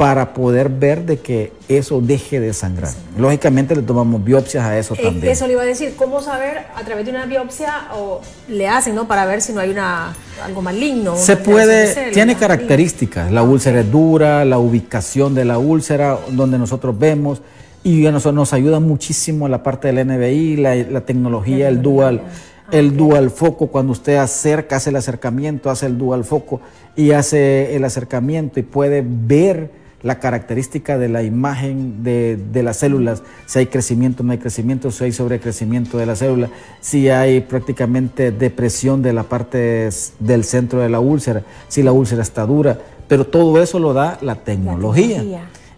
para 0.00 0.32
poder 0.32 0.70
ver 0.70 1.04
de 1.04 1.18
que 1.18 1.52
eso 1.68 2.00
deje 2.00 2.40
de 2.40 2.54
sangrar. 2.54 2.90
Lógicamente 3.18 3.76
le 3.76 3.82
tomamos 3.82 4.24
biopsias 4.24 4.64
a 4.64 4.78
eso 4.78 4.94
eh, 4.94 5.02
también. 5.02 5.30
Eso 5.30 5.46
le 5.46 5.52
iba 5.52 5.60
a 5.60 5.66
decir, 5.66 5.92
¿cómo 5.94 6.22
saber 6.22 6.68
a 6.74 6.82
través 6.84 7.04
de 7.04 7.10
una 7.10 7.26
biopsia 7.26 7.88
o 7.94 8.22
le 8.48 8.66
hacen, 8.66 8.94
¿no? 8.94 9.06
Para 9.06 9.26
ver 9.26 9.42
si 9.42 9.52
no 9.52 9.60
hay 9.60 9.68
una 9.68 10.14
algo 10.42 10.62
maligno. 10.62 11.16
Se 11.16 11.36
puede, 11.36 12.12
tiene 12.12 12.34
características, 12.34 13.30
la 13.30 13.42
úlcera 13.42 13.80
es 13.80 13.92
dura, 13.92 14.46
la 14.46 14.58
ubicación 14.58 15.34
de 15.34 15.44
la 15.44 15.58
úlcera, 15.58 16.18
donde 16.30 16.58
nosotros 16.58 16.98
vemos, 16.98 17.42
y 17.84 18.00
nos, 18.04 18.24
nos 18.32 18.54
ayuda 18.54 18.80
muchísimo 18.80 19.48
la 19.48 19.62
parte 19.62 19.92
del 19.92 20.06
NBI, 20.06 20.56
la, 20.56 21.02
tecnología, 21.02 21.68
el 21.68 21.82
dual. 21.82 22.22
Ah, 22.24 22.30
el 22.72 22.96
dual 22.96 23.30
foco, 23.30 23.66
cuando 23.66 23.92
usted 23.92 24.16
acerca, 24.16 24.76
hace 24.76 24.88
el 24.88 24.96
acercamiento, 24.96 25.68
hace 25.68 25.84
el 25.84 25.98
dual 25.98 26.24
foco 26.24 26.62
y 26.96 27.10
hace 27.10 27.74
el 27.74 27.84
acercamiento 27.84 28.60
y 28.60 28.62
puede 28.62 29.04
ver 29.04 29.79
la 30.02 30.18
característica 30.18 30.96
de 30.96 31.08
la 31.08 31.22
imagen 31.22 32.02
de, 32.02 32.62
las 32.62 32.78
células, 32.78 33.22
si 33.46 33.58
hay 33.58 33.66
crecimiento 33.66 34.22
no 34.22 34.32
hay 34.32 34.38
crecimiento, 34.38 34.90
si 34.90 35.04
hay 35.04 35.12
sobrecrecimiento 35.12 35.98
de 35.98 36.06
la 36.06 36.16
célula, 36.16 36.48
si 36.80 37.10
hay 37.10 37.40
prácticamente 37.40 38.32
depresión 38.32 39.02
de 39.02 39.12
la 39.12 39.24
parte 39.24 39.90
del 40.18 40.44
centro 40.44 40.80
de 40.80 40.88
la 40.88 41.00
úlcera, 41.00 41.42
si 41.68 41.82
la 41.82 41.92
úlcera 41.92 42.22
está 42.22 42.46
dura, 42.46 42.78
pero 43.08 43.26
todo 43.26 43.60
eso 43.60 43.78
lo 43.78 43.92
da 43.92 44.18
la 44.22 44.36
tecnología, 44.36 45.22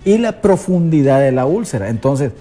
y 0.04 0.18
la 0.18 0.40
profundidad 0.40 1.20
de 1.20 1.32
la 1.32 1.46
úlcera. 1.46 1.88
Entonces, 1.88 2.32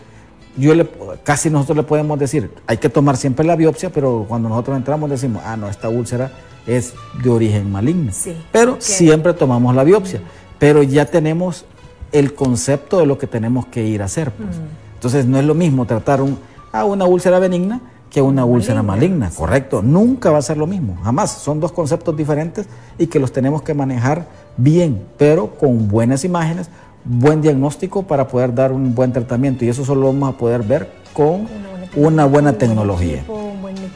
yo 0.57 0.75
le, 0.75 0.87
casi 1.23 1.49
nosotros 1.49 1.77
le 1.77 1.83
podemos 1.83 2.19
decir, 2.19 2.51
hay 2.67 2.77
que 2.77 2.89
tomar 2.89 3.17
siempre 3.17 3.45
la 3.45 3.55
biopsia, 3.55 3.89
pero 3.89 4.25
cuando 4.27 4.49
nosotros 4.49 4.77
entramos 4.77 5.09
decimos, 5.09 5.41
ah, 5.45 5.55
no, 5.57 5.69
esta 5.69 5.89
úlcera 5.89 6.31
es 6.67 6.93
de 7.23 7.29
origen 7.29 7.71
maligno. 7.71 8.11
pero 8.51 8.77
siempre 8.79 9.33
tomamos 9.33 9.75
la 9.75 9.83
biopsia. 9.83 10.21
Pero 10.59 10.83
ya 10.83 11.05
tenemos 11.05 11.65
el 12.11 12.33
concepto 12.33 12.99
de 12.99 13.05
lo 13.05 13.17
que 13.17 13.27
tenemos 13.27 13.65
que 13.67 13.83
ir 13.83 14.01
a 14.01 14.05
hacer. 14.05 14.31
Pues. 14.31 14.57
Mm. 14.57 14.93
Entonces 14.95 15.25
no 15.25 15.39
es 15.39 15.45
lo 15.45 15.55
mismo 15.55 15.85
tratar 15.85 16.21
un, 16.21 16.37
a 16.71 16.85
una 16.85 17.05
úlcera 17.05 17.39
benigna 17.39 17.81
que 18.09 18.21
una 18.21 18.43
úlcera 18.43 18.83
maligna, 18.83 19.29
correcto. 19.29 19.81
Nunca 19.81 20.31
va 20.31 20.37
a 20.37 20.41
ser 20.41 20.57
lo 20.57 20.67
mismo, 20.67 20.97
jamás. 21.01 21.31
Son 21.31 21.61
dos 21.61 21.71
conceptos 21.71 22.15
diferentes 22.17 22.67
y 22.97 23.07
que 23.07 23.19
los 23.19 23.31
tenemos 23.31 23.61
que 23.61 23.73
manejar 23.73 24.27
bien, 24.57 25.01
pero 25.17 25.51
con 25.51 25.87
buenas 25.87 26.25
imágenes, 26.25 26.69
buen 27.05 27.41
diagnóstico 27.41 28.03
para 28.03 28.27
poder 28.27 28.53
dar 28.53 28.73
un 28.73 28.93
buen 28.93 29.13
tratamiento. 29.13 29.63
Y 29.63 29.69
eso 29.69 29.85
solo 29.85 30.01
lo 30.01 30.07
vamos 30.07 30.35
a 30.35 30.37
poder 30.37 30.61
ver 30.61 30.91
con 31.13 31.47
una 31.95 32.25
buena 32.25 32.53
tecnología 32.53 33.23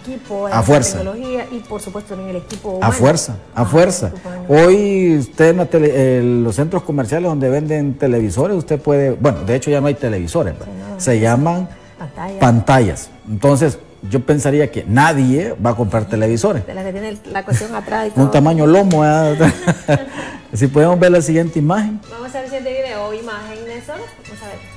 equipo, 0.05 0.47
a 0.47 0.61
fuerza. 0.61 0.97
tecnología 0.97 1.47
y 1.51 1.59
por 1.59 1.81
supuesto 1.81 2.15
también 2.15 2.35
el 2.35 2.41
equipo 2.41 2.79
A 2.81 2.91
fuerza, 2.91 3.37
a 3.55 3.61
ah, 3.61 3.65
fuerza. 3.65 4.11
Hoy 4.47 5.17
usted 5.17 5.55
en 5.73 6.43
los 6.43 6.55
centros 6.55 6.83
comerciales 6.83 7.29
donde 7.29 7.49
venden 7.49 7.95
televisores, 7.95 8.57
usted 8.57 8.79
puede, 8.79 9.11
bueno, 9.11 9.43
de 9.43 9.55
hecho 9.55 9.71
ya 9.71 9.81
no 9.81 9.87
hay 9.87 9.95
televisores, 9.95 10.55
se 10.97 11.19
llaman 11.19 11.69
pantallas. 12.39 13.09
Entonces, 13.27 13.79
yo 14.09 14.19
pensaría 14.21 14.71
que 14.71 14.85
nadie 14.87 15.55
va 15.65 15.71
a 15.71 15.75
comprar 15.75 16.05
televisores. 16.05 16.65
De 16.65 16.73
la 16.73 16.83
que 16.83 16.91
tiene 16.91 17.17
la 17.31 17.43
cuestión 17.43 17.73
atrás 17.75 18.11
Un 18.15 18.31
tamaño 18.31 18.67
lomo. 18.67 19.03
¿eh? 19.05 19.35
si 20.53 20.67
podemos 20.67 20.99
ver 20.99 21.11
la 21.11 21.21
siguiente 21.21 21.59
imagen. 21.59 21.99
Vamos 22.11 22.29
a 22.29 22.33
ver 22.33 22.43
el 22.43 22.51
siguiente 22.51 22.81
video, 22.83 23.13
imagen 23.13 23.65
de 23.65 23.81
Vamos 23.87 24.43
a 24.43 24.47
ver. 24.47 24.75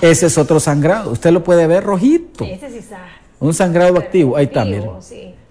Ese 0.00 0.26
es 0.26 0.36
otro 0.36 0.60
sangrado. 0.60 1.10
Usted 1.10 1.30
lo 1.30 1.42
puede 1.42 1.66
ver 1.66 1.84
rojito. 1.84 2.44
Ese 2.44 2.70
sí 2.70 2.78
está. 2.78 3.00
Un 3.40 3.54
sangrado 3.54 3.98
activo. 3.98 4.36
Ahí 4.36 4.46
está, 4.46 4.64
mire. 4.64 4.88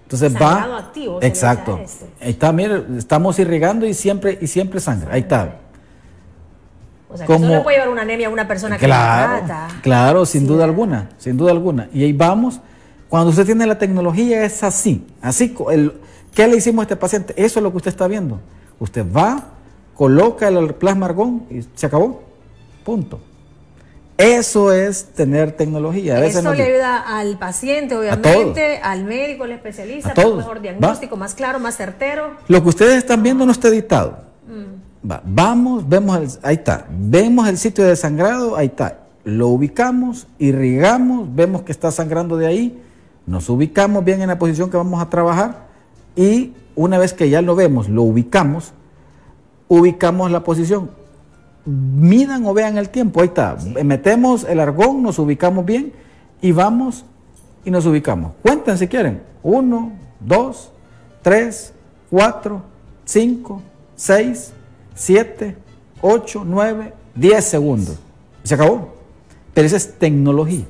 Entonces 0.02 0.32
sangrado 0.32 0.72
va. 0.72 0.78
activo. 0.78 1.18
Exacto. 1.22 1.80
Ahí 2.20 2.30
está, 2.30 2.52
mire, 2.52 2.82
estamos 2.96 3.38
irrigando 3.38 3.86
y 3.86 3.94
siempre, 3.94 4.38
y 4.40 4.46
siempre 4.46 4.80
sangra. 4.80 5.12
Ahí 5.12 5.22
está. 5.22 5.60
O 7.08 7.16
sea, 7.16 7.26
que 7.26 7.34
eso 7.34 7.48
le 7.48 7.60
puede 7.60 7.76
llevar 7.76 7.92
una 7.92 8.02
anemia 8.02 8.26
a 8.26 8.30
una 8.30 8.48
persona 8.48 8.76
que 8.78 8.84
claro, 8.84 9.46
trata. 9.46 9.68
Claro, 9.80 10.26
sin 10.26 10.46
duda 10.46 10.64
alguna, 10.64 11.10
sin 11.18 11.36
duda 11.36 11.52
alguna. 11.52 11.88
Y 11.92 12.02
ahí 12.02 12.12
vamos. 12.12 12.60
Cuando 13.08 13.30
usted 13.30 13.46
tiene 13.46 13.64
la 13.66 13.78
tecnología 13.78 14.44
es 14.44 14.62
así, 14.64 15.06
así. 15.22 15.54
El, 15.70 16.00
¿Qué 16.34 16.46
le 16.46 16.56
hicimos 16.56 16.80
a 16.80 16.84
este 16.84 16.96
paciente? 16.96 17.32
Eso 17.36 17.60
es 17.60 17.62
lo 17.62 17.70
que 17.70 17.78
usted 17.78 17.90
está 17.90 18.06
viendo. 18.06 18.40
Usted 18.78 19.06
va, 19.10 19.52
coloca 19.94 20.48
el 20.48 20.74
plasma 20.74 21.06
argón 21.06 21.46
y 21.48 21.62
se 21.74 21.86
acabó. 21.86 22.24
Punto. 22.84 23.20
Eso 24.18 24.72
es 24.72 25.04
tener 25.14 25.52
tecnología. 25.52 26.24
Eso 26.24 26.54
le 26.54 26.62
ayuda 26.62 27.18
al 27.18 27.38
paciente, 27.38 27.96
obviamente, 27.96 28.78
al 28.78 29.04
médico, 29.04 29.44
al 29.44 29.52
especialista, 29.52 30.14
para 30.14 30.28
un 30.28 30.38
mejor 30.38 30.60
diagnóstico, 30.62 31.16
más 31.16 31.34
claro, 31.34 31.58
más 31.58 31.76
certero. 31.76 32.30
Lo 32.48 32.62
que 32.62 32.68
ustedes 32.68 32.96
están 32.96 33.22
viendo 33.22 33.44
no 33.44 33.52
está 33.52 33.68
editado. 33.68 34.24
Mm. 34.46 35.08
vamos, 35.24 35.86
vemos, 35.88 36.38
ahí 36.42 36.54
está. 36.54 36.86
Vemos 36.90 37.46
el 37.48 37.58
sitio 37.58 37.84
de 37.84 37.94
sangrado, 37.94 38.56
ahí 38.56 38.66
está. 38.66 39.00
Lo 39.24 39.48
ubicamos, 39.48 40.26
irrigamos, 40.38 41.34
vemos 41.34 41.62
que 41.62 41.72
está 41.72 41.90
sangrando 41.90 42.36
de 42.36 42.46
ahí, 42.46 42.82
nos 43.26 43.48
ubicamos 43.50 44.04
bien 44.04 44.22
en 44.22 44.28
la 44.28 44.38
posición 44.38 44.70
que 44.70 44.76
vamos 44.76 45.02
a 45.02 45.10
trabajar 45.10 45.66
y 46.14 46.52
una 46.76 46.96
vez 46.98 47.12
que 47.12 47.28
ya 47.28 47.42
lo 47.42 47.56
vemos, 47.56 47.88
lo 47.88 48.02
ubicamos, 48.02 48.72
ubicamos 49.66 50.30
la 50.30 50.44
posición 50.44 50.90
midan 51.66 52.46
o 52.46 52.54
vean 52.54 52.78
el 52.78 52.88
tiempo. 52.88 53.20
Ahí 53.20 53.26
está. 53.26 53.56
Metemos 53.84 54.44
el 54.44 54.60
argón, 54.60 55.02
nos 55.02 55.18
ubicamos 55.18 55.64
bien 55.64 55.92
y 56.40 56.52
vamos 56.52 57.04
y 57.64 57.70
nos 57.70 57.84
ubicamos. 57.86 58.32
Cuenten 58.42 58.78
si 58.78 58.86
quieren. 58.86 59.20
Uno, 59.42 59.92
dos, 60.20 60.70
tres, 61.22 61.72
cuatro, 62.08 62.62
cinco, 63.04 63.60
seis, 63.96 64.52
siete, 64.94 65.56
ocho, 66.00 66.44
nueve, 66.46 66.94
diez 67.14 67.44
segundos. 67.44 67.98
Se 68.44 68.54
acabó. 68.54 68.94
Pero 69.52 69.66
esa 69.66 69.76
es 69.76 69.98
tecnología. 69.98 70.64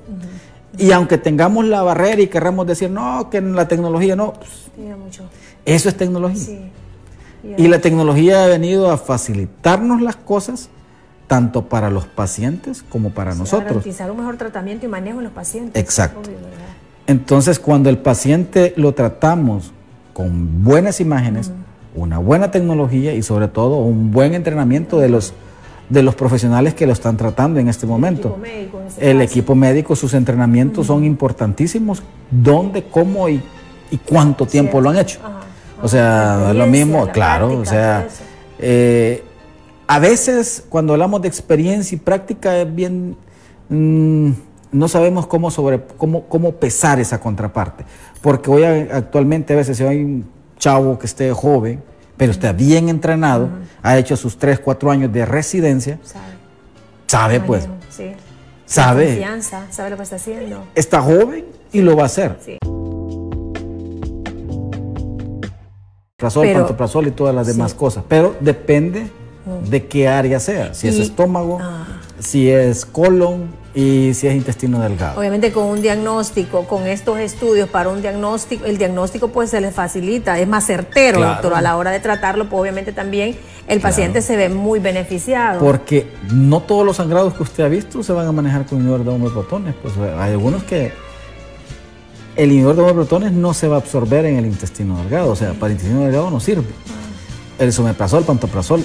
Y 0.78 0.92
aunque 0.92 1.18
tengamos 1.18 1.64
la 1.64 1.82
barrera 1.82 2.20
y 2.20 2.28
querramos 2.28 2.66
decir, 2.66 2.90
no, 2.90 3.30
que 3.30 3.40
la 3.40 3.66
tecnología 3.66 4.14
no, 4.14 4.34
pues, 4.34 4.70
eso 5.64 5.88
es 5.88 5.96
tecnología. 5.96 6.70
Y 7.56 7.68
la 7.68 7.80
tecnología 7.80 8.44
ha 8.44 8.46
venido 8.46 8.90
a 8.90 8.96
facilitarnos 8.96 10.02
las 10.02 10.16
cosas 10.16 10.68
tanto 11.26 11.68
para 11.68 11.90
los 11.90 12.06
pacientes 12.06 12.84
como 12.88 13.10
para 13.10 13.34
nosotros. 13.34 13.68
Garantizar 13.68 14.10
un 14.10 14.18
mejor 14.18 14.36
tratamiento 14.36 14.86
y 14.86 14.88
manejo 14.88 15.18
en 15.18 15.24
los 15.24 15.32
pacientes. 15.32 15.82
Exacto. 15.82 16.30
Entonces, 17.06 17.58
cuando 17.58 17.88
el 17.88 17.98
paciente 17.98 18.74
lo 18.76 18.92
tratamos 18.92 19.72
con 20.12 20.64
buenas 20.64 21.00
imágenes, 21.00 21.52
una 21.94 22.18
buena 22.18 22.50
tecnología 22.50 23.14
y 23.14 23.22
sobre 23.22 23.48
todo 23.48 23.76
un 23.76 24.10
buen 24.10 24.34
entrenamiento 24.34 24.98
de 24.98 25.08
los 25.08 25.34
de 25.88 26.02
los 26.02 26.16
profesionales 26.16 26.74
que 26.74 26.86
lo 26.86 26.92
están 26.92 27.16
tratando 27.16 27.60
en 27.60 27.68
este 27.68 27.86
momento. 27.86 28.38
El 28.42 28.50
equipo 28.56 28.80
médico, 28.80 28.82
el 28.98 29.22
equipo 29.22 29.54
médico 29.54 29.96
sus 29.96 30.14
entrenamientos 30.14 30.88
son 30.88 31.04
importantísimos. 31.04 32.02
¿Dónde, 32.30 32.84
cómo 32.84 33.28
y, 33.28 33.40
cuánto 34.04 34.46
tiempo 34.46 34.80
lo 34.80 34.90
han 34.90 34.98
hecho? 34.98 35.20
O 35.80 35.88
sea, 35.88 36.52
lo 36.52 36.66
mismo, 36.66 37.08
claro, 37.08 37.58
o 37.58 37.64
sea, 37.64 38.08
a 39.86 39.98
veces 39.98 40.64
cuando 40.68 40.92
hablamos 40.92 41.22
de 41.22 41.28
experiencia 41.28 41.94
y 41.94 41.98
práctica 41.98 42.56
es 42.58 42.74
bien, 42.74 43.16
mm, 43.68 44.30
no 44.72 44.88
sabemos 44.88 45.26
cómo, 45.26 45.50
sobre, 45.50 45.80
cómo, 45.96 46.24
cómo 46.24 46.52
pesar 46.52 46.98
esa 46.98 47.20
contraparte. 47.20 47.84
Porque 48.20 48.50
hoy 48.50 48.64
actualmente 48.64 49.52
a 49.52 49.56
veces 49.56 49.76
si 49.76 49.84
hay 49.84 50.02
un 50.02 50.28
chavo 50.58 50.98
que 50.98 51.06
esté 51.06 51.32
joven, 51.32 51.82
pero 52.16 52.32
está 52.32 52.52
bien 52.52 52.88
entrenado, 52.88 53.48
ha 53.82 53.96
hecho 53.98 54.16
sus 54.16 54.38
3, 54.38 54.58
4 54.58 54.90
años 54.90 55.12
de 55.12 55.24
residencia, 55.24 55.98
sabe, 56.02 56.24
sabe 57.06 57.40
pues. 57.40 57.68
Sí. 57.90 58.12
Sabe. 58.64 59.06
Confianza, 59.06 59.66
sabe 59.70 59.90
lo 59.90 59.96
que 59.96 60.02
está 60.02 60.16
haciendo. 60.16 60.64
Está 60.74 61.00
joven 61.00 61.44
y 61.72 61.82
lo 61.82 61.96
va 61.96 62.04
a 62.04 62.06
hacer. 62.06 62.36
Sí. 62.44 62.58
pantoprazol 66.18 67.06
y 67.06 67.10
todas 67.12 67.34
las 67.34 67.46
demás 67.46 67.74
cosas, 67.74 68.02
pero 68.08 68.34
depende 68.40 69.08
mm. 69.46 69.70
de 69.70 69.86
qué 69.86 70.08
área 70.08 70.40
sea, 70.40 70.74
si 70.74 70.88
es 70.88 70.98
estómago, 70.98 71.58
ah. 71.62 71.86
si 72.18 72.50
es 72.50 72.84
colon 72.84 73.48
y 73.76 74.14
si 74.14 74.26
es 74.26 74.34
intestino 74.34 74.80
delgado. 74.80 75.20
Obviamente 75.20 75.52
con 75.52 75.64
un 75.64 75.82
diagnóstico, 75.82 76.64
con 76.64 76.86
estos 76.86 77.18
estudios 77.18 77.68
para 77.68 77.90
un 77.90 78.00
diagnóstico, 78.00 78.64
el 78.64 78.78
diagnóstico 78.78 79.28
pues 79.28 79.50
se 79.50 79.60
le 79.60 79.70
facilita, 79.70 80.38
es 80.38 80.48
más 80.48 80.66
certero, 80.66 81.20
doctor, 81.20 81.52
a 81.54 81.60
la 81.60 81.76
hora 81.76 81.90
de 81.90 82.00
tratarlo, 82.00 82.48
pues 82.48 82.60
obviamente 82.62 82.92
también 82.92 83.36
el 83.68 83.80
paciente 83.80 84.22
se 84.22 84.36
ve 84.36 84.48
muy 84.48 84.80
beneficiado. 84.80 85.60
Porque 85.60 86.06
no 86.32 86.62
todos 86.62 86.86
los 86.86 86.96
sangrados 86.96 87.34
que 87.34 87.42
usted 87.42 87.64
ha 87.64 87.68
visto 87.68 88.02
se 88.02 88.14
van 88.14 88.26
a 88.26 88.32
manejar 88.32 88.64
con 88.64 88.78
inhibidor 88.78 89.04
de 89.04 89.10
homoprotones, 89.10 89.74
pues 89.82 89.94
hay 89.98 90.32
algunos 90.32 90.64
que 90.64 90.92
el 92.36 92.50
inhibidor 92.50 92.76
de 92.76 92.82
homoprotones 92.82 93.32
no 93.32 93.52
se 93.52 93.68
va 93.68 93.76
a 93.76 93.78
absorber 93.80 94.24
en 94.24 94.36
el 94.36 94.46
intestino 94.46 94.96
delgado, 94.98 95.32
o 95.32 95.36
sea, 95.36 95.52
para 95.52 95.66
el 95.66 95.72
intestino 95.72 96.00
delgado 96.00 96.30
no 96.30 96.40
sirve. 96.40 96.64
El 97.58 97.74
someprazol, 97.74 98.20
el 98.20 98.24
pantoprazol, 98.24 98.82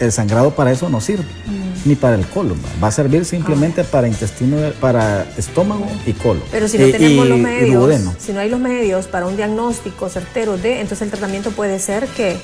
el 0.00 0.12
sangrado 0.12 0.50
para 0.52 0.72
eso 0.72 0.88
no 0.88 1.00
sirve, 1.00 1.24
mm. 1.24 1.88
ni 1.88 1.94
para 1.94 2.16
el 2.16 2.26
colon. 2.26 2.58
Va 2.82 2.88
a 2.88 2.90
servir 2.90 3.24
simplemente 3.24 3.82
ah. 3.82 3.86
para 3.90 4.08
intestino, 4.08 4.56
para 4.80 5.26
estómago 5.36 5.86
y 6.06 6.12
colon. 6.14 6.42
Pero 6.50 6.66
si 6.66 6.78
no 6.78 6.90
tenemos 6.90 7.28
los 7.28 7.38
medios, 7.38 8.00
si 8.18 8.32
no 8.32 8.40
hay 8.40 8.50
los 8.50 8.60
medios 8.60 9.06
para 9.06 9.26
un 9.26 9.36
diagnóstico 9.36 10.08
certero 10.08 10.56
de, 10.56 10.80
entonces 10.80 11.02
el 11.02 11.10
tratamiento 11.10 11.50
puede 11.50 11.78
ser 11.78 12.06
que... 12.08 12.36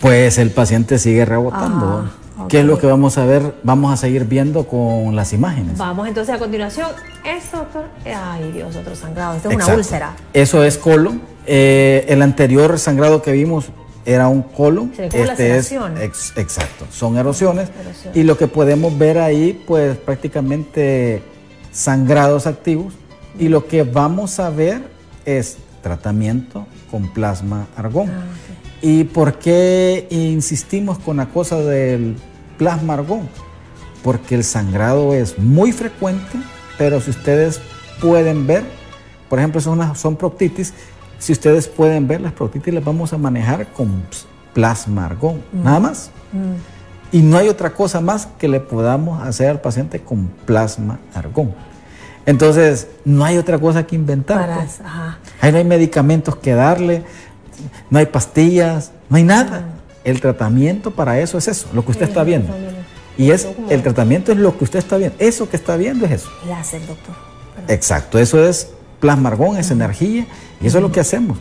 Pues 0.00 0.38
el 0.38 0.50
paciente 0.50 0.98
sigue 0.98 1.24
rebotando. 1.24 2.06
Ah. 2.06 2.46
¿Qué 2.48 2.60
es 2.60 2.66
lo 2.66 2.78
que 2.78 2.86
vamos 2.86 3.16
a 3.16 3.24
ver? 3.24 3.54
Vamos 3.62 3.92
a 3.92 3.96
seguir 3.96 4.26
viendo 4.26 4.66
con 4.66 5.16
las 5.16 5.32
imágenes. 5.32 5.78
Vamos 5.78 6.06
entonces 6.06 6.34
a 6.34 6.38
continuación. 6.38 6.90
Esto, 7.24 7.58
doctor. 7.58 7.84
Ay, 8.04 8.52
Dios, 8.52 8.76
otro 8.76 8.94
sangrado. 8.94 9.36
Esto 9.36 9.50
es 9.50 9.56
una 9.56 9.66
úlcera. 9.74 10.14
Eso 10.34 10.62
es 10.62 10.76
colon. 10.76 11.22
Eh, 11.46 12.04
el 12.08 12.20
anterior 12.22 12.78
sangrado 12.78 13.22
que 13.22 13.32
vimos 13.32 13.66
era 14.06 14.28
un 14.28 14.42
colon. 14.42 14.92
este 14.96 15.58
es 15.58 15.72
exacto, 16.36 16.86
son 16.90 17.18
erosiones, 17.18 17.68
Y 18.14 18.22
lo 18.22 18.38
que 18.38 18.46
podemos 18.46 18.96
ver 18.96 19.18
ahí, 19.18 19.60
pues 19.66 19.96
prácticamente 19.98 21.22
sangrados 21.72 22.46
activos. 22.46 22.94
Y 23.38 23.48
lo 23.48 23.66
que 23.66 23.82
vamos 23.82 24.40
a 24.40 24.48
ver 24.48 24.80
es 25.26 25.58
tratamiento 25.82 26.66
con 26.90 27.12
plasma 27.12 27.66
argón. 27.76 28.10
Ah, 28.10 28.24
¿Y 28.80 29.04
por 29.04 29.38
qué 29.38 30.06
insistimos 30.10 30.98
con 30.98 31.18
la 31.18 31.26
cosa 31.26 31.60
del 31.60 32.16
plasma 32.56 32.94
argón? 32.94 33.28
Porque 34.02 34.36
el 34.36 34.44
sangrado 34.44 35.14
es 35.14 35.38
muy 35.38 35.72
frecuente, 35.72 36.38
pero 36.78 37.00
si 37.00 37.10
ustedes 37.10 37.60
pueden 38.00 38.46
ver, 38.46 38.64
por 39.28 39.40
ejemplo, 39.40 39.60
son, 39.60 39.96
son 39.96 40.16
proctitis, 40.16 40.72
si 41.18 41.32
ustedes 41.32 41.68
pueden 41.68 42.06
ver 42.06 42.20
las 42.20 42.32
proctitis 42.32 42.74
las 42.74 42.84
vamos 42.84 43.12
a 43.12 43.18
manejar 43.18 43.66
con 43.72 44.02
plasma 44.52 45.06
argón, 45.06 45.42
mm. 45.52 45.62
nada 45.62 45.80
más. 45.80 46.10
Mm. 46.32 47.16
Y 47.16 47.22
no 47.22 47.38
hay 47.38 47.48
otra 47.48 47.70
cosa 47.70 48.00
más 48.00 48.26
que 48.38 48.48
le 48.48 48.60
podamos 48.60 49.22
hacer 49.22 49.48
al 49.48 49.60
paciente 49.60 50.00
con 50.00 50.26
plasma 50.44 50.98
argón. 51.14 51.54
Entonces, 52.26 52.88
no 53.04 53.24
hay 53.24 53.38
otra 53.38 53.58
cosa 53.58 53.86
que 53.86 53.94
inventar. 53.94 54.58
Pues. 54.58 54.80
Ahí 55.40 55.52
no 55.52 55.58
hay 55.58 55.64
medicamentos 55.64 56.34
que 56.34 56.54
darle 56.54 57.04
no 57.90 57.98
hay 57.98 58.06
pastillas, 58.06 58.92
no 59.08 59.16
hay 59.16 59.22
nada. 59.22 59.64
El 60.04 60.20
tratamiento 60.20 60.92
para 60.92 61.18
eso 61.20 61.38
es 61.38 61.48
eso, 61.48 61.68
lo 61.72 61.84
que 61.84 61.92
usted 61.92 62.08
está 62.08 62.22
viendo. 62.22 62.54
Y 63.18 63.30
es 63.30 63.48
el 63.70 63.82
tratamiento 63.82 64.30
es 64.30 64.38
lo 64.38 64.56
que 64.56 64.64
usted 64.64 64.78
está 64.78 64.96
viendo. 64.96 65.16
Eso 65.18 65.48
que 65.48 65.56
está 65.56 65.76
viendo 65.76 66.04
es 66.06 66.12
eso. 66.12 66.30
Láser, 66.46 66.86
doctor. 66.86 67.14
Exacto, 67.68 68.18
eso 68.18 68.46
es 68.46 68.70
plasmargón, 69.00 69.56
es 69.56 69.70
energía, 69.70 70.26
y 70.60 70.66
eso 70.66 70.78
es 70.78 70.82
lo 70.82 70.92
que 70.92 71.00
hacemos. 71.00 71.38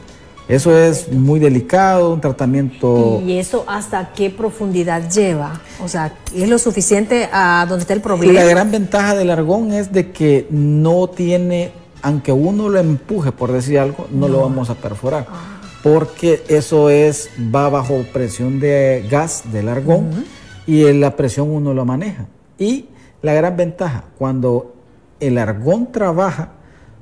Eso 0.47 0.77
es 0.77 1.11
muy 1.11 1.39
delicado, 1.39 2.13
un 2.13 2.21
tratamiento... 2.21 3.21
¿Y 3.25 3.39
eso 3.39 3.65
hasta 3.67 4.13
qué 4.13 4.29
profundidad 4.29 5.09
lleva? 5.09 5.59
O 5.83 5.87
sea, 5.87 6.13
¿es 6.35 6.47
lo 6.47 6.59
suficiente 6.59 7.27
a 7.31 7.65
donde 7.67 7.81
está 7.81 7.93
el 7.93 8.01
problema? 8.01 8.33
La 8.33 8.45
gran 8.45 8.69
ventaja 8.69 9.15
del 9.15 9.31
argón 9.31 9.73
es 9.73 9.91
de 9.91 10.11
que 10.11 10.45
no 10.51 11.07
tiene, 11.07 11.71
aunque 12.03 12.31
uno 12.31 12.69
lo 12.69 12.79
empuje, 12.79 13.31
por 13.31 13.51
decir 13.51 13.79
algo, 13.79 14.07
no, 14.11 14.27
lo 14.27 14.41
vamos 14.41 14.69
a 14.69 14.75
perforar. 14.75 15.25
Ah 15.31 15.55
porque 15.85 16.43
eso 16.47 16.89
es, 16.89 17.29
va 17.53 17.69
bajo 17.69 18.03
presión 18.11 18.59
de 18.59 19.05
gas 19.07 19.43
del 19.51 19.69
argón 19.69 20.25
y 20.65 20.83
en 20.87 20.99
la 20.99 21.15
presión 21.15 21.51
uno 21.51 21.75
lo 21.75 21.85
maneja. 21.85 22.25
Y 22.57 22.87
la 23.21 23.33
gran 23.33 23.55
ventaja, 23.55 24.05
cuando 24.17 24.73
el 25.19 25.37
argón 25.37 25.91
trabaja, 25.91 26.53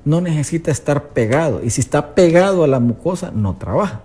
no 0.06 0.22
necesita 0.22 0.72
estar 0.72 1.10
pegado. 1.10 1.62
Y 1.64 1.70
si 1.70 1.82
está 1.82 2.16
pegado 2.16 2.64
a 2.64 2.68
la 2.68 2.80
mucosa, 2.80 3.32
no 3.34 3.56
trabaja. 3.56 4.02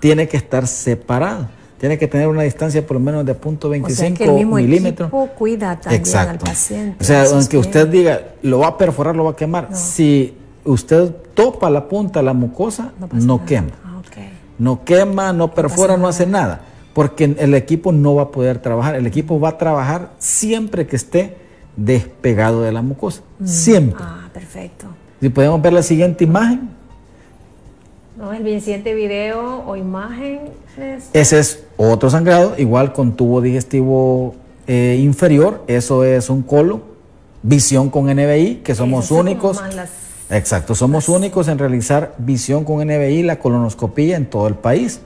Tiene 0.00 0.28
que 0.28 0.36
estar 0.36 0.66
separado. 0.66 1.48
Tiene 1.78 1.98
que 1.98 2.06
tener 2.06 2.28
una 2.28 2.42
distancia 2.42 2.86
por 2.86 2.96
lo 2.96 3.00
menos 3.00 3.24
de 3.24 3.34
0.25 3.38 4.28
o 4.28 4.56
milímetros. 4.56 5.10
cuida 5.38 5.80
también 5.80 6.16
al 6.16 6.38
paciente. 6.38 6.96
O 7.00 7.04
sea, 7.04 7.24
aunque 7.24 7.56
usted 7.56 7.88
diga, 7.88 8.20
lo 8.42 8.58
va 8.58 8.68
a 8.68 8.78
perforar, 8.78 9.16
lo 9.16 9.24
va 9.24 9.30
a 9.30 9.36
quemar. 9.36 9.74
Si 9.74 10.34
usted 10.64 11.14
topa 11.34 11.70
la 11.70 11.88
punta 11.88 12.20
la 12.20 12.34
mucosa, 12.34 12.92
no, 13.12 13.44
quema 13.46 13.70
no 14.60 14.84
quema, 14.84 15.32
no 15.32 15.54
perfora, 15.54 15.96
no, 15.96 16.06
hace 16.06 16.26
nada, 16.26 16.60
porque 16.92 17.24
el 17.24 17.54
equipo 17.54 17.92
no 17.92 18.14
va 18.14 18.24
a 18.24 18.30
poder 18.30 18.58
trabajar. 18.58 18.94
El 18.94 19.06
equipo 19.06 19.40
va 19.40 19.50
a 19.50 19.58
trabajar 19.58 20.12
siempre 20.18 20.86
que 20.86 20.96
esté 20.96 21.38
despegado 21.76 22.60
de 22.60 22.70
la 22.70 22.82
mucosa, 22.82 23.22
mm. 23.38 23.46
siempre. 23.46 24.04
Ah, 24.06 24.28
perfecto. 24.32 24.86
Si 25.20 25.28
podemos 25.28 25.60
ver 25.60 25.72
la 25.72 25.82
siguiente 25.82 26.24
imagen. 26.24 26.70
No, 28.16 28.32
el 28.32 28.60
siguiente 28.60 28.94
video 28.94 29.64
o 29.66 29.76
imagen. 29.76 30.40
Ese 31.12 31.38
es 31.38 31.64
otro 31.76 32.10
sangrado, 32.10 32.54
igual 32.58 32.92
con 32.92 33.16
tubo 33.16 33.40
digestivo 33.40 34.34
eh, 34.66 34.98
inferior. 35.02 35.62
Eso 35.66 36.04
es 36.04 36.30
un 36.30 36.42
colo, 36.42 36.82
visión 37.42 37.90
con 37.90 38.06
NBI, 38.06 38.56
que 38.56 38.74
somos 38.74 39.10
únicos. 39.10 39.60
Exacto, 40.30 40.74
somos 40.74 41.08
únicos 41.08 41.48
en 41.48 41.58
realizar 41.58 42.14
visión 42.18 42.64
con 42.64 42.86
NBI, 42.86 43.22
la 43.22 43.38
colonoscopía 43.38 44.16
en 44.16 44.26
todo 44.26 44.46
el 44.48 44.54
país. 44.54 45.00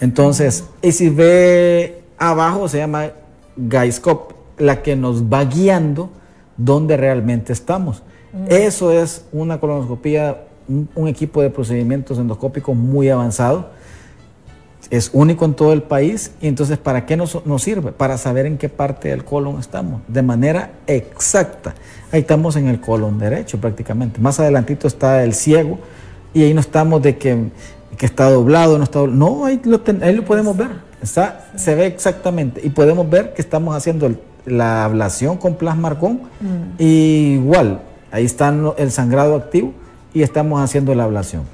Entonces, 0.00 0.64
y 0.82 0.92
si 0.92 1.08
ve 1.08 2.02
abajo 2.18 2.68
se 2.68 2.78
llama 2.78 3.10
Gaiscop, 3.56 4.32
la 4.58 4.82
que 4.82 4.96
nos 4.96 5.24
va 5.24 5.44
guiando 5.44 6.10
donde 6.56 6.96
realmente 6.96 7.52
estamos. 7.52 8.02
Eso 8.48 8.92
es 8.92 9.24
una 9.32 9.58
colonoscopía, 9.58 10.44
un, 10.68 11.08
equipo 11.08 11.40
de 11.42 11.50
procedimientos 11.50 12.18
endoscópicos 12.18 12.76
muy 12.76 13.08
avanzado. 13.08 13.70
Es 14.90 15.10
único 15.12 15.44
en 15.44 15.54
todo 15.54 15.72
el 15.72 15.82
país 15.82 16.32
y 16.40 16.46
entonces 16.46 16.78
¿para 16.78 17.06
qué 17.06 17.16
nos, 17.16 17.44
nos 17.44 17.62
sirve? 17.62 17.90
Para 17.92 18.18
saber 18.18 18.46
en 18.46 18.56
qué 18.56 18.68
parte 18.68 19.08
del 19.08 19.24
colon 19.24 19.58
estamos, 19.58 20.02
de 20.06 20.22
manera 20.22 20.70
exacta. 20.86 21.74
Ahí 22.12 22.20
estamos 22.20 22.54
en 22.56 22.68
el 22.68 22.80
colon 22.80 23.18
derecho 23.18 23.58
prácticamente. 23.58 24.20
Más 24.20 24.38
adelantito 24.38 24.86
está 24.86 25.24
el 25.24 25.34
ciego 25.34 25.78
y 26.34 26.42
ahí 26.42 26.54
no 26.54 26.60
estamos 26.60 27.02
de 27.02 27.16
que, 27.16 27.50
está 28.00 28.30
doblado, 28.30 28.78
no 28.78 28.84
está 28.84 29.00
doblado. 29.00 29.18
No, 29.18 29.44
ahí 29.46 29.60
lo, 29.64 29.80
lo 29.82 30.24
podemos 30.24 30.56
ver. 30.56 30.68
Está, 31.02 31.46
Se 31.56 31.74
ve 31.74 31.86
exactamente. 31.86 32.60
Y 32.62 32.70
podemos 32.70 33.08
ver 33.08 33.32
que 33.32 33.42
estamos 33.42 33.74
haciendo 33.74 34.14
la 34.44 34.84
ablación 34.84 35.36
con 35.36 35.56
plasma 35.56 35.88
argón. 35.88 36.20
Mm. 36.40 36.82
igual, 36.82 37.80
ahí 38.10 38.24
está 38.24 38.54
el 38.76 38.90
sangrado 38.90 39.36
activo 39.36 39.72
y 40.12 40.22
estamos 40.22 40.60
haciendo 40.60 40.94
la 40.94 41.04
ablación. 41.04 41.44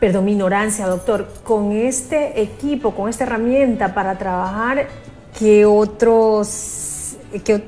Perdón, 0.00 0.24
mi 0.24 0.32
ignorancia, 0.32 0.86
doctor. 0.86 1.28
Con 1.44 1.72
este 1.72 2.42
equipo, 2.42 2.94
con 2.94 3.08
esta 3.08 3.24
herramienta 3.24 3.94
para 3.94 4.18
trabajar, 4.18 4.88
¿qué 5.38 5.64
otros, 5.64 7.16
qué, 7.44 7.62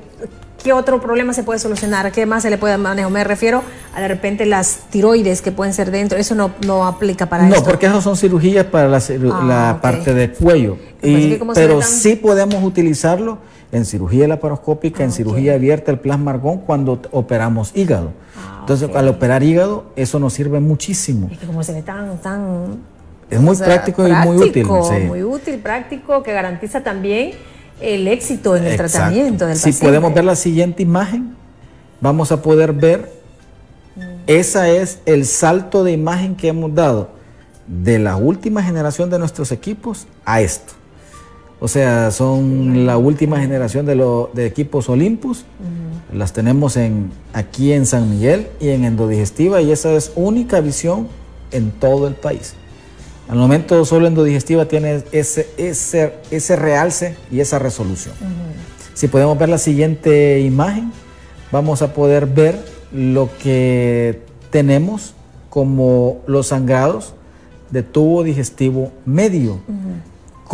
¿Qué 0.65 0.73
otro 0.73 0.99
problema 0.99 1.31
se 1.31 1.43
puede 1.43 1.59
solucionar? 1.59 2.11
¿Qué 2.11 2.25
más 2.25 2.41
se 2.41 2.49
le 2.49 2.57
puede 2.57 2.75
manejar? 2.79 3.11
Me 3.11 3.23
refiero 3.23 3.61
a 3.93 4.01
de 4.01 4.07
repente 4.07 4.47
las 4.47 4.79
tiroides 4.89 5.43
que 5.43 5.51
pueden 5.51 5.75
ser 5.75 5.91
dentro. 5.91 6.17
Eso 6.17 6.33
no, 6.33 6.55
no 6.65 6.87
aplica 6.87 7.27
para 7.27 7.47
eso. 7.47 7.55
No, 7.55 7.63
porque 7.63 7.85
esas 7.85 8.03
son 8.03 8.17
cirugías 8.17 8.65
para 8.65 8.87
la, 8.89 8.99
ah, 9.69 9.79
parte 9.79 10.15
del 10.15 10.31
cuello. 10.31 10.77
Pero 11.53 11.83
sí 11.83 12.15
podemos 12.15 12.63
utilizarlo 12.63 13.37
en 13.71 13.85
cirugía 13.85 14.27
laparoscópica, 14.27 15.03
en 15.03 15.09
ah, 15.09 15.13
cirugía 15.13 15.53
abierta, 15.55 15.91
el 15.91 15.99
plasma 15.99 16.31
argón, 16.31 16.59
cuando 16.59 17.01
operamos 17.11 17.71
hígado. 17.75 18.11
Ah, 18.37 18.59
Entonces, 18.61 18.89
al 18.95 19.07
operar 19.07 19.43
hígado, 19.43 19.85
eso 19.95 20.19
nos 20.19 20.33
sirve 20.33 20.59
muchísimo. 20.59 21.29
Es 21.31 21.39
que 21.39 21.45
como 21.45 21.63
se 21.63 21.73
ve 21.73 21.81
tan, 21.81 22.17
tan 22.19 22.77
es 23.29 23.41
muy 23.41 23.55
práctico, 23.55 24.07
y 24.07 24.11
muy 24.11 24.37
útil. 24.37 24.65
Muy 25.07 25.23
útil, 25.23 25.59
práctico, 25.59 26.21
que 26.23 26.31
garantiza 26.31 26.81
también 26.81 27.31
el 27.81 28.07
éxito 28.07 28.55
en 28.55 28.65
el 28.65 28.77
tratamiento 28.77 29.45
del 29.47 29.55
si 29.55 29.61
paciente. 29.61 29.79
Si 29.79 29.85
podemos 29.85 30.13
ver 30.13 30.23
la 30.23 30.35
siguiente 30.35 30.83
imagen, 30.83 31.35
vamos 31.99 32.31
a 32.31 32.41
poder 32.41 32.71
ver, 32.71 33.11
mm. 33.95 34.01
ese 34.27 34.81
es 34.81 34.99
el 35.05 35.25
salto 35.25 35.83
de 35.83 35.91
imagen 35.91 36.35
que 36.35 36.49
hemos 36.49 36.73
dado 36.73 37.09
de 37.67 37.97
la 37.97 38.15
última 38.15 38.61
generación 38.61 39.09
de 39.09 39.17
nuestros 39.17 39.51
equipos 39.51 40.07
a 40.23 40.41
esto. 40.41 40.73
O 41.65 41.67
sea, 41.67 42.11
son 42.11 42.85
la 42.85 42.95
última 42.99 43.39
generación 43.39 43.87
de, 43.87 43.95
lo, 43.95 44.29
de 44.35 44.45
equipos 44.45 44.87
Olympus. 44.87 45.45
Las 46.13 46.31
tenemos 46.31 46.77
en, 46.77 47.09
aquí 47.33 47.73
en 47.73 47.87
San 47.87 48.07
Miguel 48.07 48.49
y 48.59 48.69
en 48.69 48.85
Endodigestiva 48.85 49.63
y 49.63 49.71
esa 49.71 49.91
es 49.93 50.11
única 50.15 50.61
visión 50.61 51.07
en 51.49 51.71
todo 51.71 52.07
el 52.07 52.13
país. 52.13 52.53
Al 53.27 53.39
momento 53.39 53.83
solo 53.83 54.05
Endodigestiva 54.05 54.65
tiene 54.65 55.03
ese, 55.11 55.49
ese, 55.57 56.13
ese 56.29 56.55
realce 56.55 57.17
y 57.31 57.39
esa 57.39 57.57
resolución. 57.57 58.13
Si 58.93 59.07
podemos 59.07 59.35
ver 59.39 59.49
la 59.49 59.57
siguiente 59.57 60.41
imagen, 60.41 60.91
vamos 61.51 61.81
a 61.81 61.95
poder 61.95 62.27
ver 62.27 62.63
lo 62.93 63.27
que 63.41 64.21
tenemos 64.51 65.15
como 65.49 66.19
los 66.27 66.45
sangrados 66.45 67.15
de 67.71 67.81
tubo 67.81 68.21
digestivo 68.21 68.91
medio. 69.03 69.61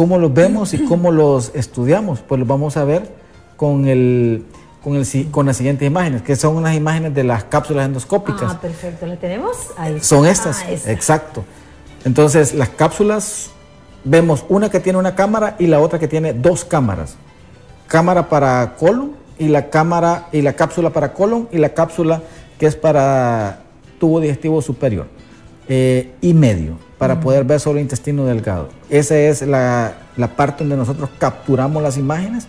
¿Cómo 0.01 0.17
los 0.17 0.33
vemos 0.33 0.73
y 0.73 0.83
cómo 0.85 1.11
los 1.11 1.51
estudiamos? 1.53 2.21
Pues 2.21 2.39
los 2.39 2.47
vamos 2.47 2.75
a 2.75 2.83
ver 2.83 3.07
con, 3.55 3.87
el, 3.87 4.43
con, 4.83 4.95
el, 4.95 5.05
con 5.29 5.45
las 5.45 5.57
siguientes 5.57 5.85
imágenes, 5.85 6.23
que 6.23 6.35
son 6.35 6.55
unas 6.55 6.75
imágenes 6.75 7.13
de 7.13 7.23
las 7.23 7.43
cápsulas 7.43 7.85
endoscópicas. 7.85 8.53
Ah, 8.55 8.59
perfecto, 8.59 9.05
¿las 9.05 9.19
tenemos? 9.19 9.55
Ahí. 9.77 9.99
Son 10.01 10.25
estas, 10.25 10.63
ah, 10.63 10.71
exacto. 10.91 11.43
Entonces, 12.03 12.55
las 12.55 12.69
cápsulas, 12.69 13.51
vemos 14.03 14.43
una 14.49 14.71
que 14.71 14.79
tiene 14.79 14.97
una 14.97 15.13
cámara 15.13 15.55
y 15.59 15.67
la 15.67 15.79
otra 15.79 15.99
que 15.99 16.07
tiene 16.07 16.33
dos 16.33 16.65
cámaras. 16.65 17.15
Cámara 17.85 18.27
para 18.27 18.73
colon 18.77 19.11
y 19.37 19.49
la 19.49 19.69
cámara 19.69 20.29
y 20.31 20.41
la 20.41 20.53
cápsula 20.53 20.89
para 20.89 21.13
colon 21.13 21.47
y 21.51 21.59
la 21.59 21.75
cápsula 21.75 22.23
que 22.57 22.65
es 22.65 22.75
para 22.75 23.59
tubo 23.99 24.19
digestivo 24.19 24.63
superior 24.63 25.05
eh, 25.69 26.15
y 26.21 26.33
medio 26.33 26.90
para 27.01 27.19
poder 27.19 27.45
ver 27.45 27.59
solo 27.59 27.79
el 27.79 27.81
intestino 27.81 28.25
delgado. 28.25 28.69
Esa 28.87 29.17
es 29.17 29.41
la, 29.41 29.95
parte 30.37 30.63
donde 30.63 30.77
nosotros 30.77 31.09
capturamos 31.17 31.81
las 31.81 31.97
imágenes 31.97 32.45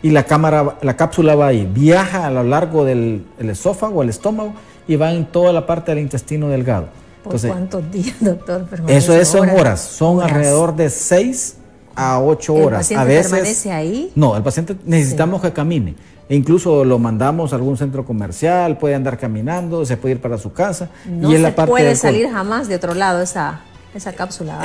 y 0.00 0.10
la 0.10 0.22
cámara, 0.22 0.76
la 0.80 0.96
cápsula 0.96 1.34
va 1.34 1.48
ahí, 1.48 1.68
viaja 1.68 2.24
a 2.24 2.30
lo 2.30 2.44
largo 2.44 2.84
del 2.84 3.26
esófago, 3.40 4.04
el 4.04 4.10
estómago 4.10 4.54
y 4.86 4.94
va 4.94 5.10
en 5.10 5.26
toda 5.26 5.52
la 5.52 5.66
parte 5.66 5.90
del 5.90 6.04
intestino 6.04 6.48
delgado. 6.48 6.86
¿Por 7.24 7.40
cuántos 7.48 7.90
días, 7.90 8.14
doctor? 8.20 8.64
Eso 8.86 9.12
es, 9.12 9.26
son 9.26 9.50
horas, 9.50 9.80
son 9.80 10.22
alrededor 10.22 10.76
de 10.76 10.88
6 10.88 11.56
a 11.96 12.20
8 12.20 12.54
horas. 12.54 12.88
¿El 12.88 12.98
paciente 12.98 13.22
permanece 13.28 13.72
ahí? 13.72 14.12
No, 14.14 14.36
el 14.36 14.44
paciente 14.44 14.76
necesitamos 14.84 15.42
que 15.42 15.52
camine. 15.52 15.96
E 16.28 16.34
incluso 16.34 16.84
lo 16.84 16.98
mandamos 16.98 17.52
a 17.52 17.56
algún 17.56 17.76
centro 17.76 18.04
comercial, 18.04 18.78
puede 18.78 18.96
andar 18.96 19.16
caminando, 19.16 19.84
se 19.84 19.96
puede 19.96 20.16
ir 20.16 20.20
para 20.20 20.38
su 20.38 20.52
casa. 20.52 20.90
No 21.08 21.30
y 21.30 21.36
se 21.36 21.38
la 21.40 21.54
parte 21.54 21.70
puede 21.70 21.94
salir 21.94 22.28
jamás 22.30 22.66
de 22.66 22.74
otro 22.74 22.94
lado 22.94 23.22
esa, 23.22 23.60
esa 23.96 24.12
cápsula. 24.12 24.62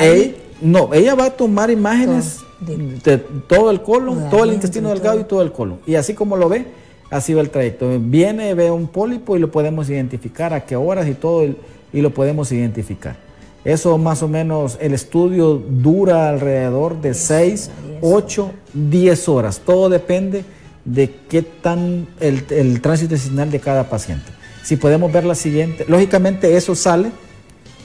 no, 0.62 0.94
ella 0.94 1.16
va 1.16 1.26
a 1.26 1.30
tomar 1.32 1.72
imágenes 1.72 2.40
de, 2.60 3.18
todo 3.48 3.72
el 3.72 3.82
colon, 3.82 4.30
todo 4.30 4.44
el 4.44 4.54
intestino 4.54 4.90
delgado 4.90 5.20
y 5.20 5.24
todo 5.24 5.42
el 5.42 5.52
colon. 5.52 5.80
Y 5.86 5.96
así 5.96 6.14
como 6.14 6.38
lo 6.38 6.50
ve, 6.50 6.66
así 7.10 7.34
va 7.34 7.42
el 7.42 7.50
trayecto. 7.50 7.90
Viene, 8.00 8.54
ve 8.54 8.70
un 8.72 8.88
pólipo 8.88 9.36
y 9.36 9.40
lo 9.40 9.52
podemos 9.52 9.90
identificar 9.90 10.54
a 10.54 10.66
qué 10.66 10.76
horas 10.76 11.08
y 11.08 11.14
todo, 11.14 11.46
y 11.92 12.02
lo 12.02 12.12
podemos 12.12 12.52
identificar. 12.52 13.16
Eso 13.64 13.98
más 13.98 14.24
o 14.24 14.28
menos, 14.28 14.78
el 14.82 14.94
estudio 14.94 15.56
dura 15.56 16.30
alrededor 16.30 17.00
de 17.00 17.14
6, 17.14 17.70
8, 18.02 18.52
10 18.74 19.30
horas. 19.30 19.62
Todo 19.64 19.90
depende 19.90 20.44
de 20.84 21.14
qué 21.30 21.44
tan 21.44 22.08
el, 22.20 22.82
tránsito 22.82 23.14
intestinal 23.14 23.52
de 23.52 23.60
cada 23.60 23.88
paciente. 23.88 24.32
Si 24.64 24.78
podemos 24.78 25.12
ver 25.12 25.26
la 25.26 25.36
siguiente, 25.36 25.86
lógicamente 25.88 26.56
eso 26.56 26.74
sale 26.74 27.12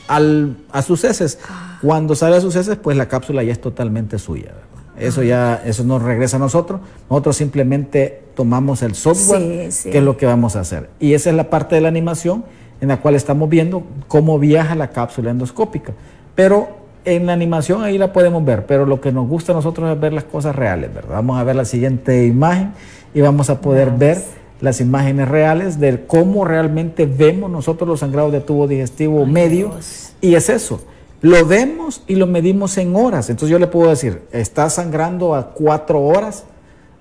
al, 0.08 0.56
a 0.72 0.82
sus 0.82 1.04
heces. 1.04 1.38
Ah. 1.48 1.78
Cuando 1.82 2.14
sale 2.14 2.36
a 2.36 2.40
sus 2.40 2.56
heces, 2.56 2.76
pues 2.76 2.96
la 2.96 3.08
cápsula 3.08 3.42
ya 3.42 3.52
es 3.52 3.60
totalmente 3.60 4.18
suya. 4.18 4.52
Eso 4.98 5.22
ya, 5.22 5.62
eso 5.64 5.84
nos 5.84 6.02
regresa 6.02 6.36
a 6.36 6.40
nosotros. 6.40 6.80
Nosotros 7.10 7.36
simplemente 7.36 8.22
tomamos 8.34 8.82
el 8.82 8.94
software, 8.94 9.68
que 9.82 9.98
es 9.98 10.02
lo 10.02 10.16
que 10.16 10.26
vamos 10.26 10.56
a 10.56 10.60
hacer. 10.60 10.88
Y 10.98 11.12
esa 11.12 11.30
es 11.30 11.36
la 11.36 11.50
parte 11.50 11.74
de 11.74 11.82
la 11.82 11.88
animación 11.88 12.44
en 12.80 12.88
la 12.88 12.98
cual 12.98 13.14
estamos 13.14 13.48
viendo 13.48 13.84
cómo 14.08 14.38
viaja 14.38 14.74
la 14.74 14.90
cápsula 14.90 15.30
endoscópica. 15.30 15.92
Pero 16.34 16.68
en 17.04 17.26
la 17.26 17.32
animación 17.34 17.82
ahí 17.82 17.98
la 17.98 18.12
podemos 18.12 18.44
ver, 18.44 18.66
pero 18.66 18.84
lo 18.86 19.00
que 19.00 19.12
nos 19.12 19.28
gusta 19.28 19.52
a 19.52 19.54
nosotros 19.54 19.90
es 19.90 20.00
ver 20.00 20.12
las 20.12 20.24
cosas 20.24 20.56
reales, 20.56 20.92
¿verdad? 20.92 21.14
Vamos 21.14 21.38
a 21.38 21.44
ver 21.44 21.56
la 21.56 21.64
siguiente 21.64 22.26
imagen 22.26 22.72
y 23.14 23.20
vamos 23.20 23.48
a 23.48 23.60
poder 23.60 23.90
ver 23.92 24.22
las 24.60 24.80
imágenes 24.80 25.28
reales 25.28 25.78
de 25.78 26.06
cómo 26.06 26.44
realmente 26.44 27.06
vemos 27.06 27.50
nosotros 27.50 27.88
los 27.88 28.00
sangrados 28.00 28.32
de 28.32 28.40
tubo 28.40 28.66
digestivo 28.66 29.26
medio. 29.26 29.72
Y 30.20 30.34
es 30.34 30.48
eso, 30.48 30.80
lo 31.20 31.44
vemos 31.46 32.02
y 32.06 32.16
lo 32.16 32.26
medimos 32.26 32.76
en 32.78 32.96
horas. 32.96 33.30
Entonces 33.30 33.50
yo 33.50 33.58
le 33.58 33.66
puedo 33.66 33.90
decir, 33.90 34.22
está 34.32 34.70
sangrando 34.70 35.34
a 35.34 35.50
cuatro 35.50 36.00
horas 36.00 36.44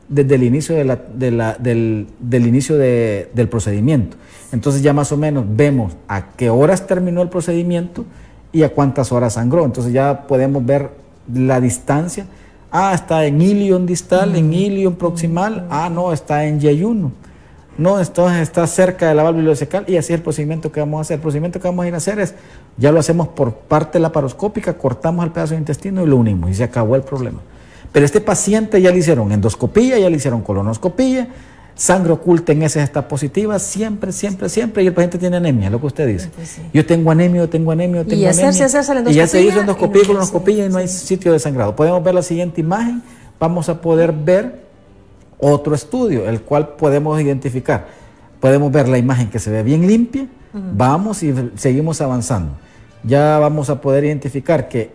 desde 0.08 0.36
el 0.36 0.44
inicio, 0.44 0.76
de 0.76 0.98
del, 1.60 2.08
del, 2.20 2.48
inicio 2.48 2.78
del 2.78 3.50
procedimiento. 3.50 4.18
Entonces 4.52 4.82
ya 4.82 4.94
más 4.94 5.12
o 5.12 5.18
menos 5.18 5.46
vemos 5.48 5.94
a 6.08 6.32
qué 6.36 6.50
horas 6.50 6.86
terminó 6.88 7.22
el 7.22 7.30
procedimiento 7.30 8.06
y 8.52 8.64
a 8.64 8.70
cuántas 8.74 9.12
horas 9.12 9.34
sangró. 9.34 9.66
Entonces 9.66 9.94
ya 9.94 10.28
podemos 10.28 10.66
ver 10.66 10.92
la 11.34 11.60
distancia. 11.60 12.26
Ah, 12.72 12.94
está 12.94 13.26
en 13.26 13.42
ilion 13.42 13.86
distal, 13.86 14.36
en 14.36 14.54
ilion 14.54 14.96
proximal. 14.96 15.66
Ah, 15.70 15.90
no, 15.90 16.14
está 16.14 16.46
en 16.46 16.60
yeyuno. 16.60 17.12
No, 17.78 18.00
entonces 18.00 18.42
está 18.42 18.66
cerca 18.68 19.10
de 19.10 19.16
la 19.16 19.24
válvula 19.24 19.44
ileocecal 19.44 19.84
y 19.88 19.98
así 19.98 20.14
es 20.14 20.20
el 20.20 20.24
procedimiento 20.24 20.72
que 20.72 20.80
vamos 20.80 21.00
a 21.00 21.02
hacer. 21.02 21.16
El 21.16 21.22
procedimiento 21.22 21.60
que 21.60 21.68
vamos 21.68 21.84
a 21.84 21.88
ir 21.88 21.94
a 21.94 21.98
hacer 21.98 22.20
es, 22.20 22.34
ya 22.78 22.92
lo 22.92 23.00
hacemos 23.00 23.28
por 23.30 23.54
parte 23.54 24.00
laparoscópica, 24.00 24.74
cortamos 24.78 25.26
el 25.26 25.32
pedazo 25.32 25.54
de 25.54 25.60
intestino 25.60 26.04
y 26.04 26.08
lo 26.08 26.16
unimos 26.16 26.50
y 26.50 26.54
se 26.54 26.64
acabó 26.64 26.96
el 26.96 27.02
problema. 27.02 27.40
Pero 27.92 28.06
este 28.06 28.22
paciente 28.22 28.82
ya 28.82 28.92
le 28.92 29.00
hicieron 29.00 29.32
endoscopía, 29.32 29.98
ya 29.98 30.10
le 30.10 30.16
hicieron 30.18 30.42
colonoscopía, 30.42 31.30
sangre 31.76 32.14
oculta 32.14 32.54
en 32.54 32.64
esa 32.64 32.82
está 32.82 33.08
positiva, 33.08 33.60
siempre, 33.60 34.12
siempre, 34.12 34.48
siempre, 34.48 34.84
y 34.84 34.88
el 34.88 34.94
paciente 34.94 35.18
tiene 35.18 35.38
anemia, 35.38 35.70
lo 35.70 35.80
que 35.80 35.88
usted 35.88 36.08
dice. 36.08 36.30
Pues 36.34 36.60
yo 36.74 36.86
tengo 36.86 37.12
anemia, 37.12 37.42
yo 37.42 37.50
tengo 37.50 37.72
anemia, 37.72 38.02
yo 38.02 38.08
tengo 38.08 38.22
y 38.22 38.26
anemia. 38.26 38.50
Hacerse, 38.50 39.12
y 39.12 39.14
ya 39.14 39.28
se 39.28 39.42
hizo 39.42 39.60
endoscopía 39.60 40.04
y 40.04 40.06
colonoscopía 40.06 40.66
y 40.66 40.70
no 40.70 40.78
hay 40.78 40.88
sitio 40.88 41.34
de 41.34 41.40
sangrado. 41.40 41.76
Podemos 41.76 42.04
ver 42.04 42.16
la 42.16 42.22
siguiente 42.22 42.62
imagen, 42.62 43.04
vamos 43.40 43.68
a 43.68 43.82
poder 43.82 44.14
ver 44.14 44.65
otro 45.52 45.76
estudio, 45.76 46.28
el 46.28 46.42
cual 46.42 46.70
podemos 46.70 47.20
identificar. 47.22 47.88
Podemos 48.40 48.72
ver 48.72 48.88
la 48.88 48.98
imagen 48.98 49.30
que 49.30 49.40
se 49.40 49.52
ve 49.52 49.64
bien 49.64 49.88
limpia, 49.88 50.28
vamos 50.54 51.24
y 51.24 51.34
seguimos 51.56 52.02
avanzando. 52.02 52.54
Ya 53.04 53.38
vamos 53.40 53.70
a 53.70 53.82
poder 53.82 54.06
identificar 54.06 54.68
que 54.68 54.92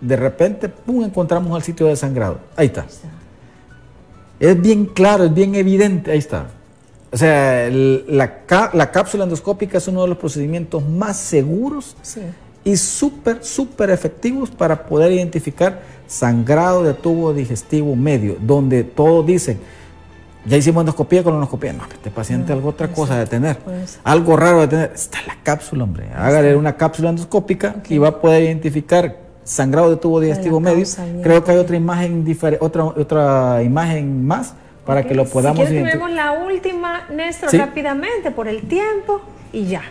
de 0.00 0.16
repente, 0.16 0.68
pum, 0.68 1.04
encontramos 1.04 1.56
el 1.56 1.62
sitio 1.62 1.86
de 1.86 1.96
sangrado. 1.96 2.40
Ahí 2.56 2.66
está. 2.66 2.86
Es 4.38 4.60
bien 4.60 4.86
claro, 4.86 5.24
es 5.24 5.34
bien 5.34 5.54
evidente, 5.54 6.12
ahí 6.12 6.18
está. 6.18 6.46
O 7.10 7.16
sea, 7.16 7.68
la, 7.70 8.44
cápsula 8.92 9.24
endoscópica 9.24 9.78
es 9.78 9.88
uno 9.88 10.02
de 10.02 10.08
los 10.08 10.18
procedimientos 10.18 10.86
más 10.86 11.16
seguros 11.16 11.96
y 12.68 12.76
súper, 12.76 13.42
súper 13.42 13.88
efectivos 13.88 14.50
para 14.50 14.84
poder 14.84 15.10
identificar 15.12 15.80
sangrado 16.06 16.84
de 16.84 16.92
tubo 16.92 17.32
digestivo 17.32 17.96
medio, 17.96 18.36
donde 18.40 18.84
todos 18.84 19.24
dicen, 19.24 19.58
ya 20.44 20.58
hicimos 20.58 20.82
endoscopía, 20.82 21.24
colonoscopía. 21.24 21.72
No, 21.72 21.84
este 21.84 22.10
paciente 22.10 22.52
algo 22.52 22.68
otra 22.68 22.88
cosa 22.88 23.18
de 23.18 23.24
tener. 23.24 23.56
Algo 24.04 24.36
raro 24.36 24.60
de 24.60 24.68
tener. 24.68 24.92
Está 24.94 25.18
la 25.26 25.38
cápsula, 25.42 25.84
hombre. 25.84 26.08
Hágale 26.14 26.56
una 26.56 26.76
cápsula 26.76 27.08
endoscópica 27.08 27.76
y 27.88 27.96
va 27.96 28.08
a 28.08 28.20
poder 28.20 28.42
identificar 28.42 29.16
sangrado 29.44 29.88
de 29.88 29.96
tubo 29.96 30.20
digestivo 30.20 30.60
medio. 30.60 30.84
Creo 31.22 31.42
que 31.42 31.52
hay 31.52 31.56
otra 31.56 31.76
imagen 31.76 32.26
otra 32.60 32.84
otra 32.84 33.62
imagen 33.62 34.26
más 34.26 34.54
para 34.84 35.04
que 35.04 35.14
lo 35.14 35.24
podamos 35.24 35.68
si 35.68 35.74
vemos 35.74 36.10
la 36.10 36.32
última, 36.32 37.06
Néstor, 37.10 37.50
rápidamente 37.54 38.30
por 38.30 38.46
el 38.46 38.68
tiempo 38.68 39.22
y 39.52 39.64
ya. 39.64 39.82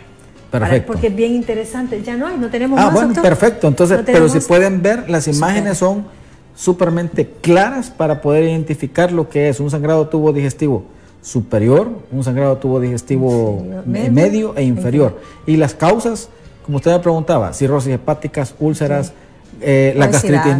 Perfecto. 0.50 0.92
porque 0.92 1.08
es 1.08 1.16
bien 1.16 1.34
interesante. 1.34 2.02
Ya 2.02 2.16
no 2.16 2.26
hay, 2.26 2.38
no 2.38 2.48
tenemos 2.48 2.80
ah, 2.80 2.90
bueno, 2.90 3.14
perfecto. 3.20 3.68
Entonces, 3.68 4.00
pero 4.06 4.28
si 4.28 4.40
pueden 4.40 4.82
ver, 4.82 5.10
las 5.10 5.28
imágenes 5.28 5.78
son 5.78 6.06
supermente 6.54 7.30
claras 7.40 7.90
para 7.90 8.20
poder 8.20 8.44
identificar 8.44 9.12
lo 9.12 9.28
que 9.28 9.48
es 9.48 9.60
un 9.60 9.70
sangrado 9.70 10.08
tubo 10.08 10.32
digestivo 10.32 10.84
superior, 11.22 11.88
un 12.10 12.24
sangrado 12.24 12.56
tubo 12.56 12.80
digestivo 12.80 13.64
medio, 13.86 14.56
e 14.56 14.64
inferior. 14.64 15.20
Y 15.46 15.56
las 15.56 15.74
causas, 15.74 16.28
como 16.64 16.78
usted 16.78 16.92
me 16.92 16.98
preguntaba, 17.00 17.52
cirrosis 17.52 17.92
hepáticas, 17.94 18.54
úlceras, 18.58 19.12
eh, 19.60 19.94
la 19.96 20.06
gastritis 20.08 20.56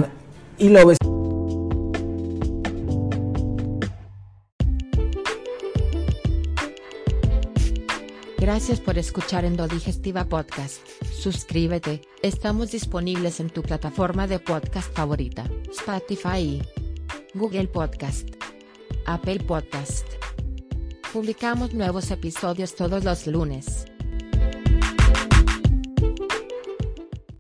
y 0.58 0.68
la 0.68 0.82
obesidad. 0.82 1.17
Gracias 8.58 8.80
por 8.80 8.98
escuchar 8.98 9.44
Endodigestiva 9.44 10.24
Podcast. 10.24 10.84
Suscríbete, 11.12 12.00
estamos 12.22 12.72
disponibles 12.72 13.38
en 13.38 13.50
tu 13.50 13.62
plataforma 13.62 14.26
de 14.26 14.40
podcast 14.40 14.92
favorita, 14.92 15.44
Spotify 15.70 16.60
Google 17.34 17.68
Podcast. 17.68 18.28
Apple 19.06 19.38
Podcast. 19.44 20.08
Publicamos 21.12 21.72
nuevos 21.72 22.10
episodios 22.10 22.74
todos 22.74 23.04
los 23.04 23.28
lunes. 23.28 23.86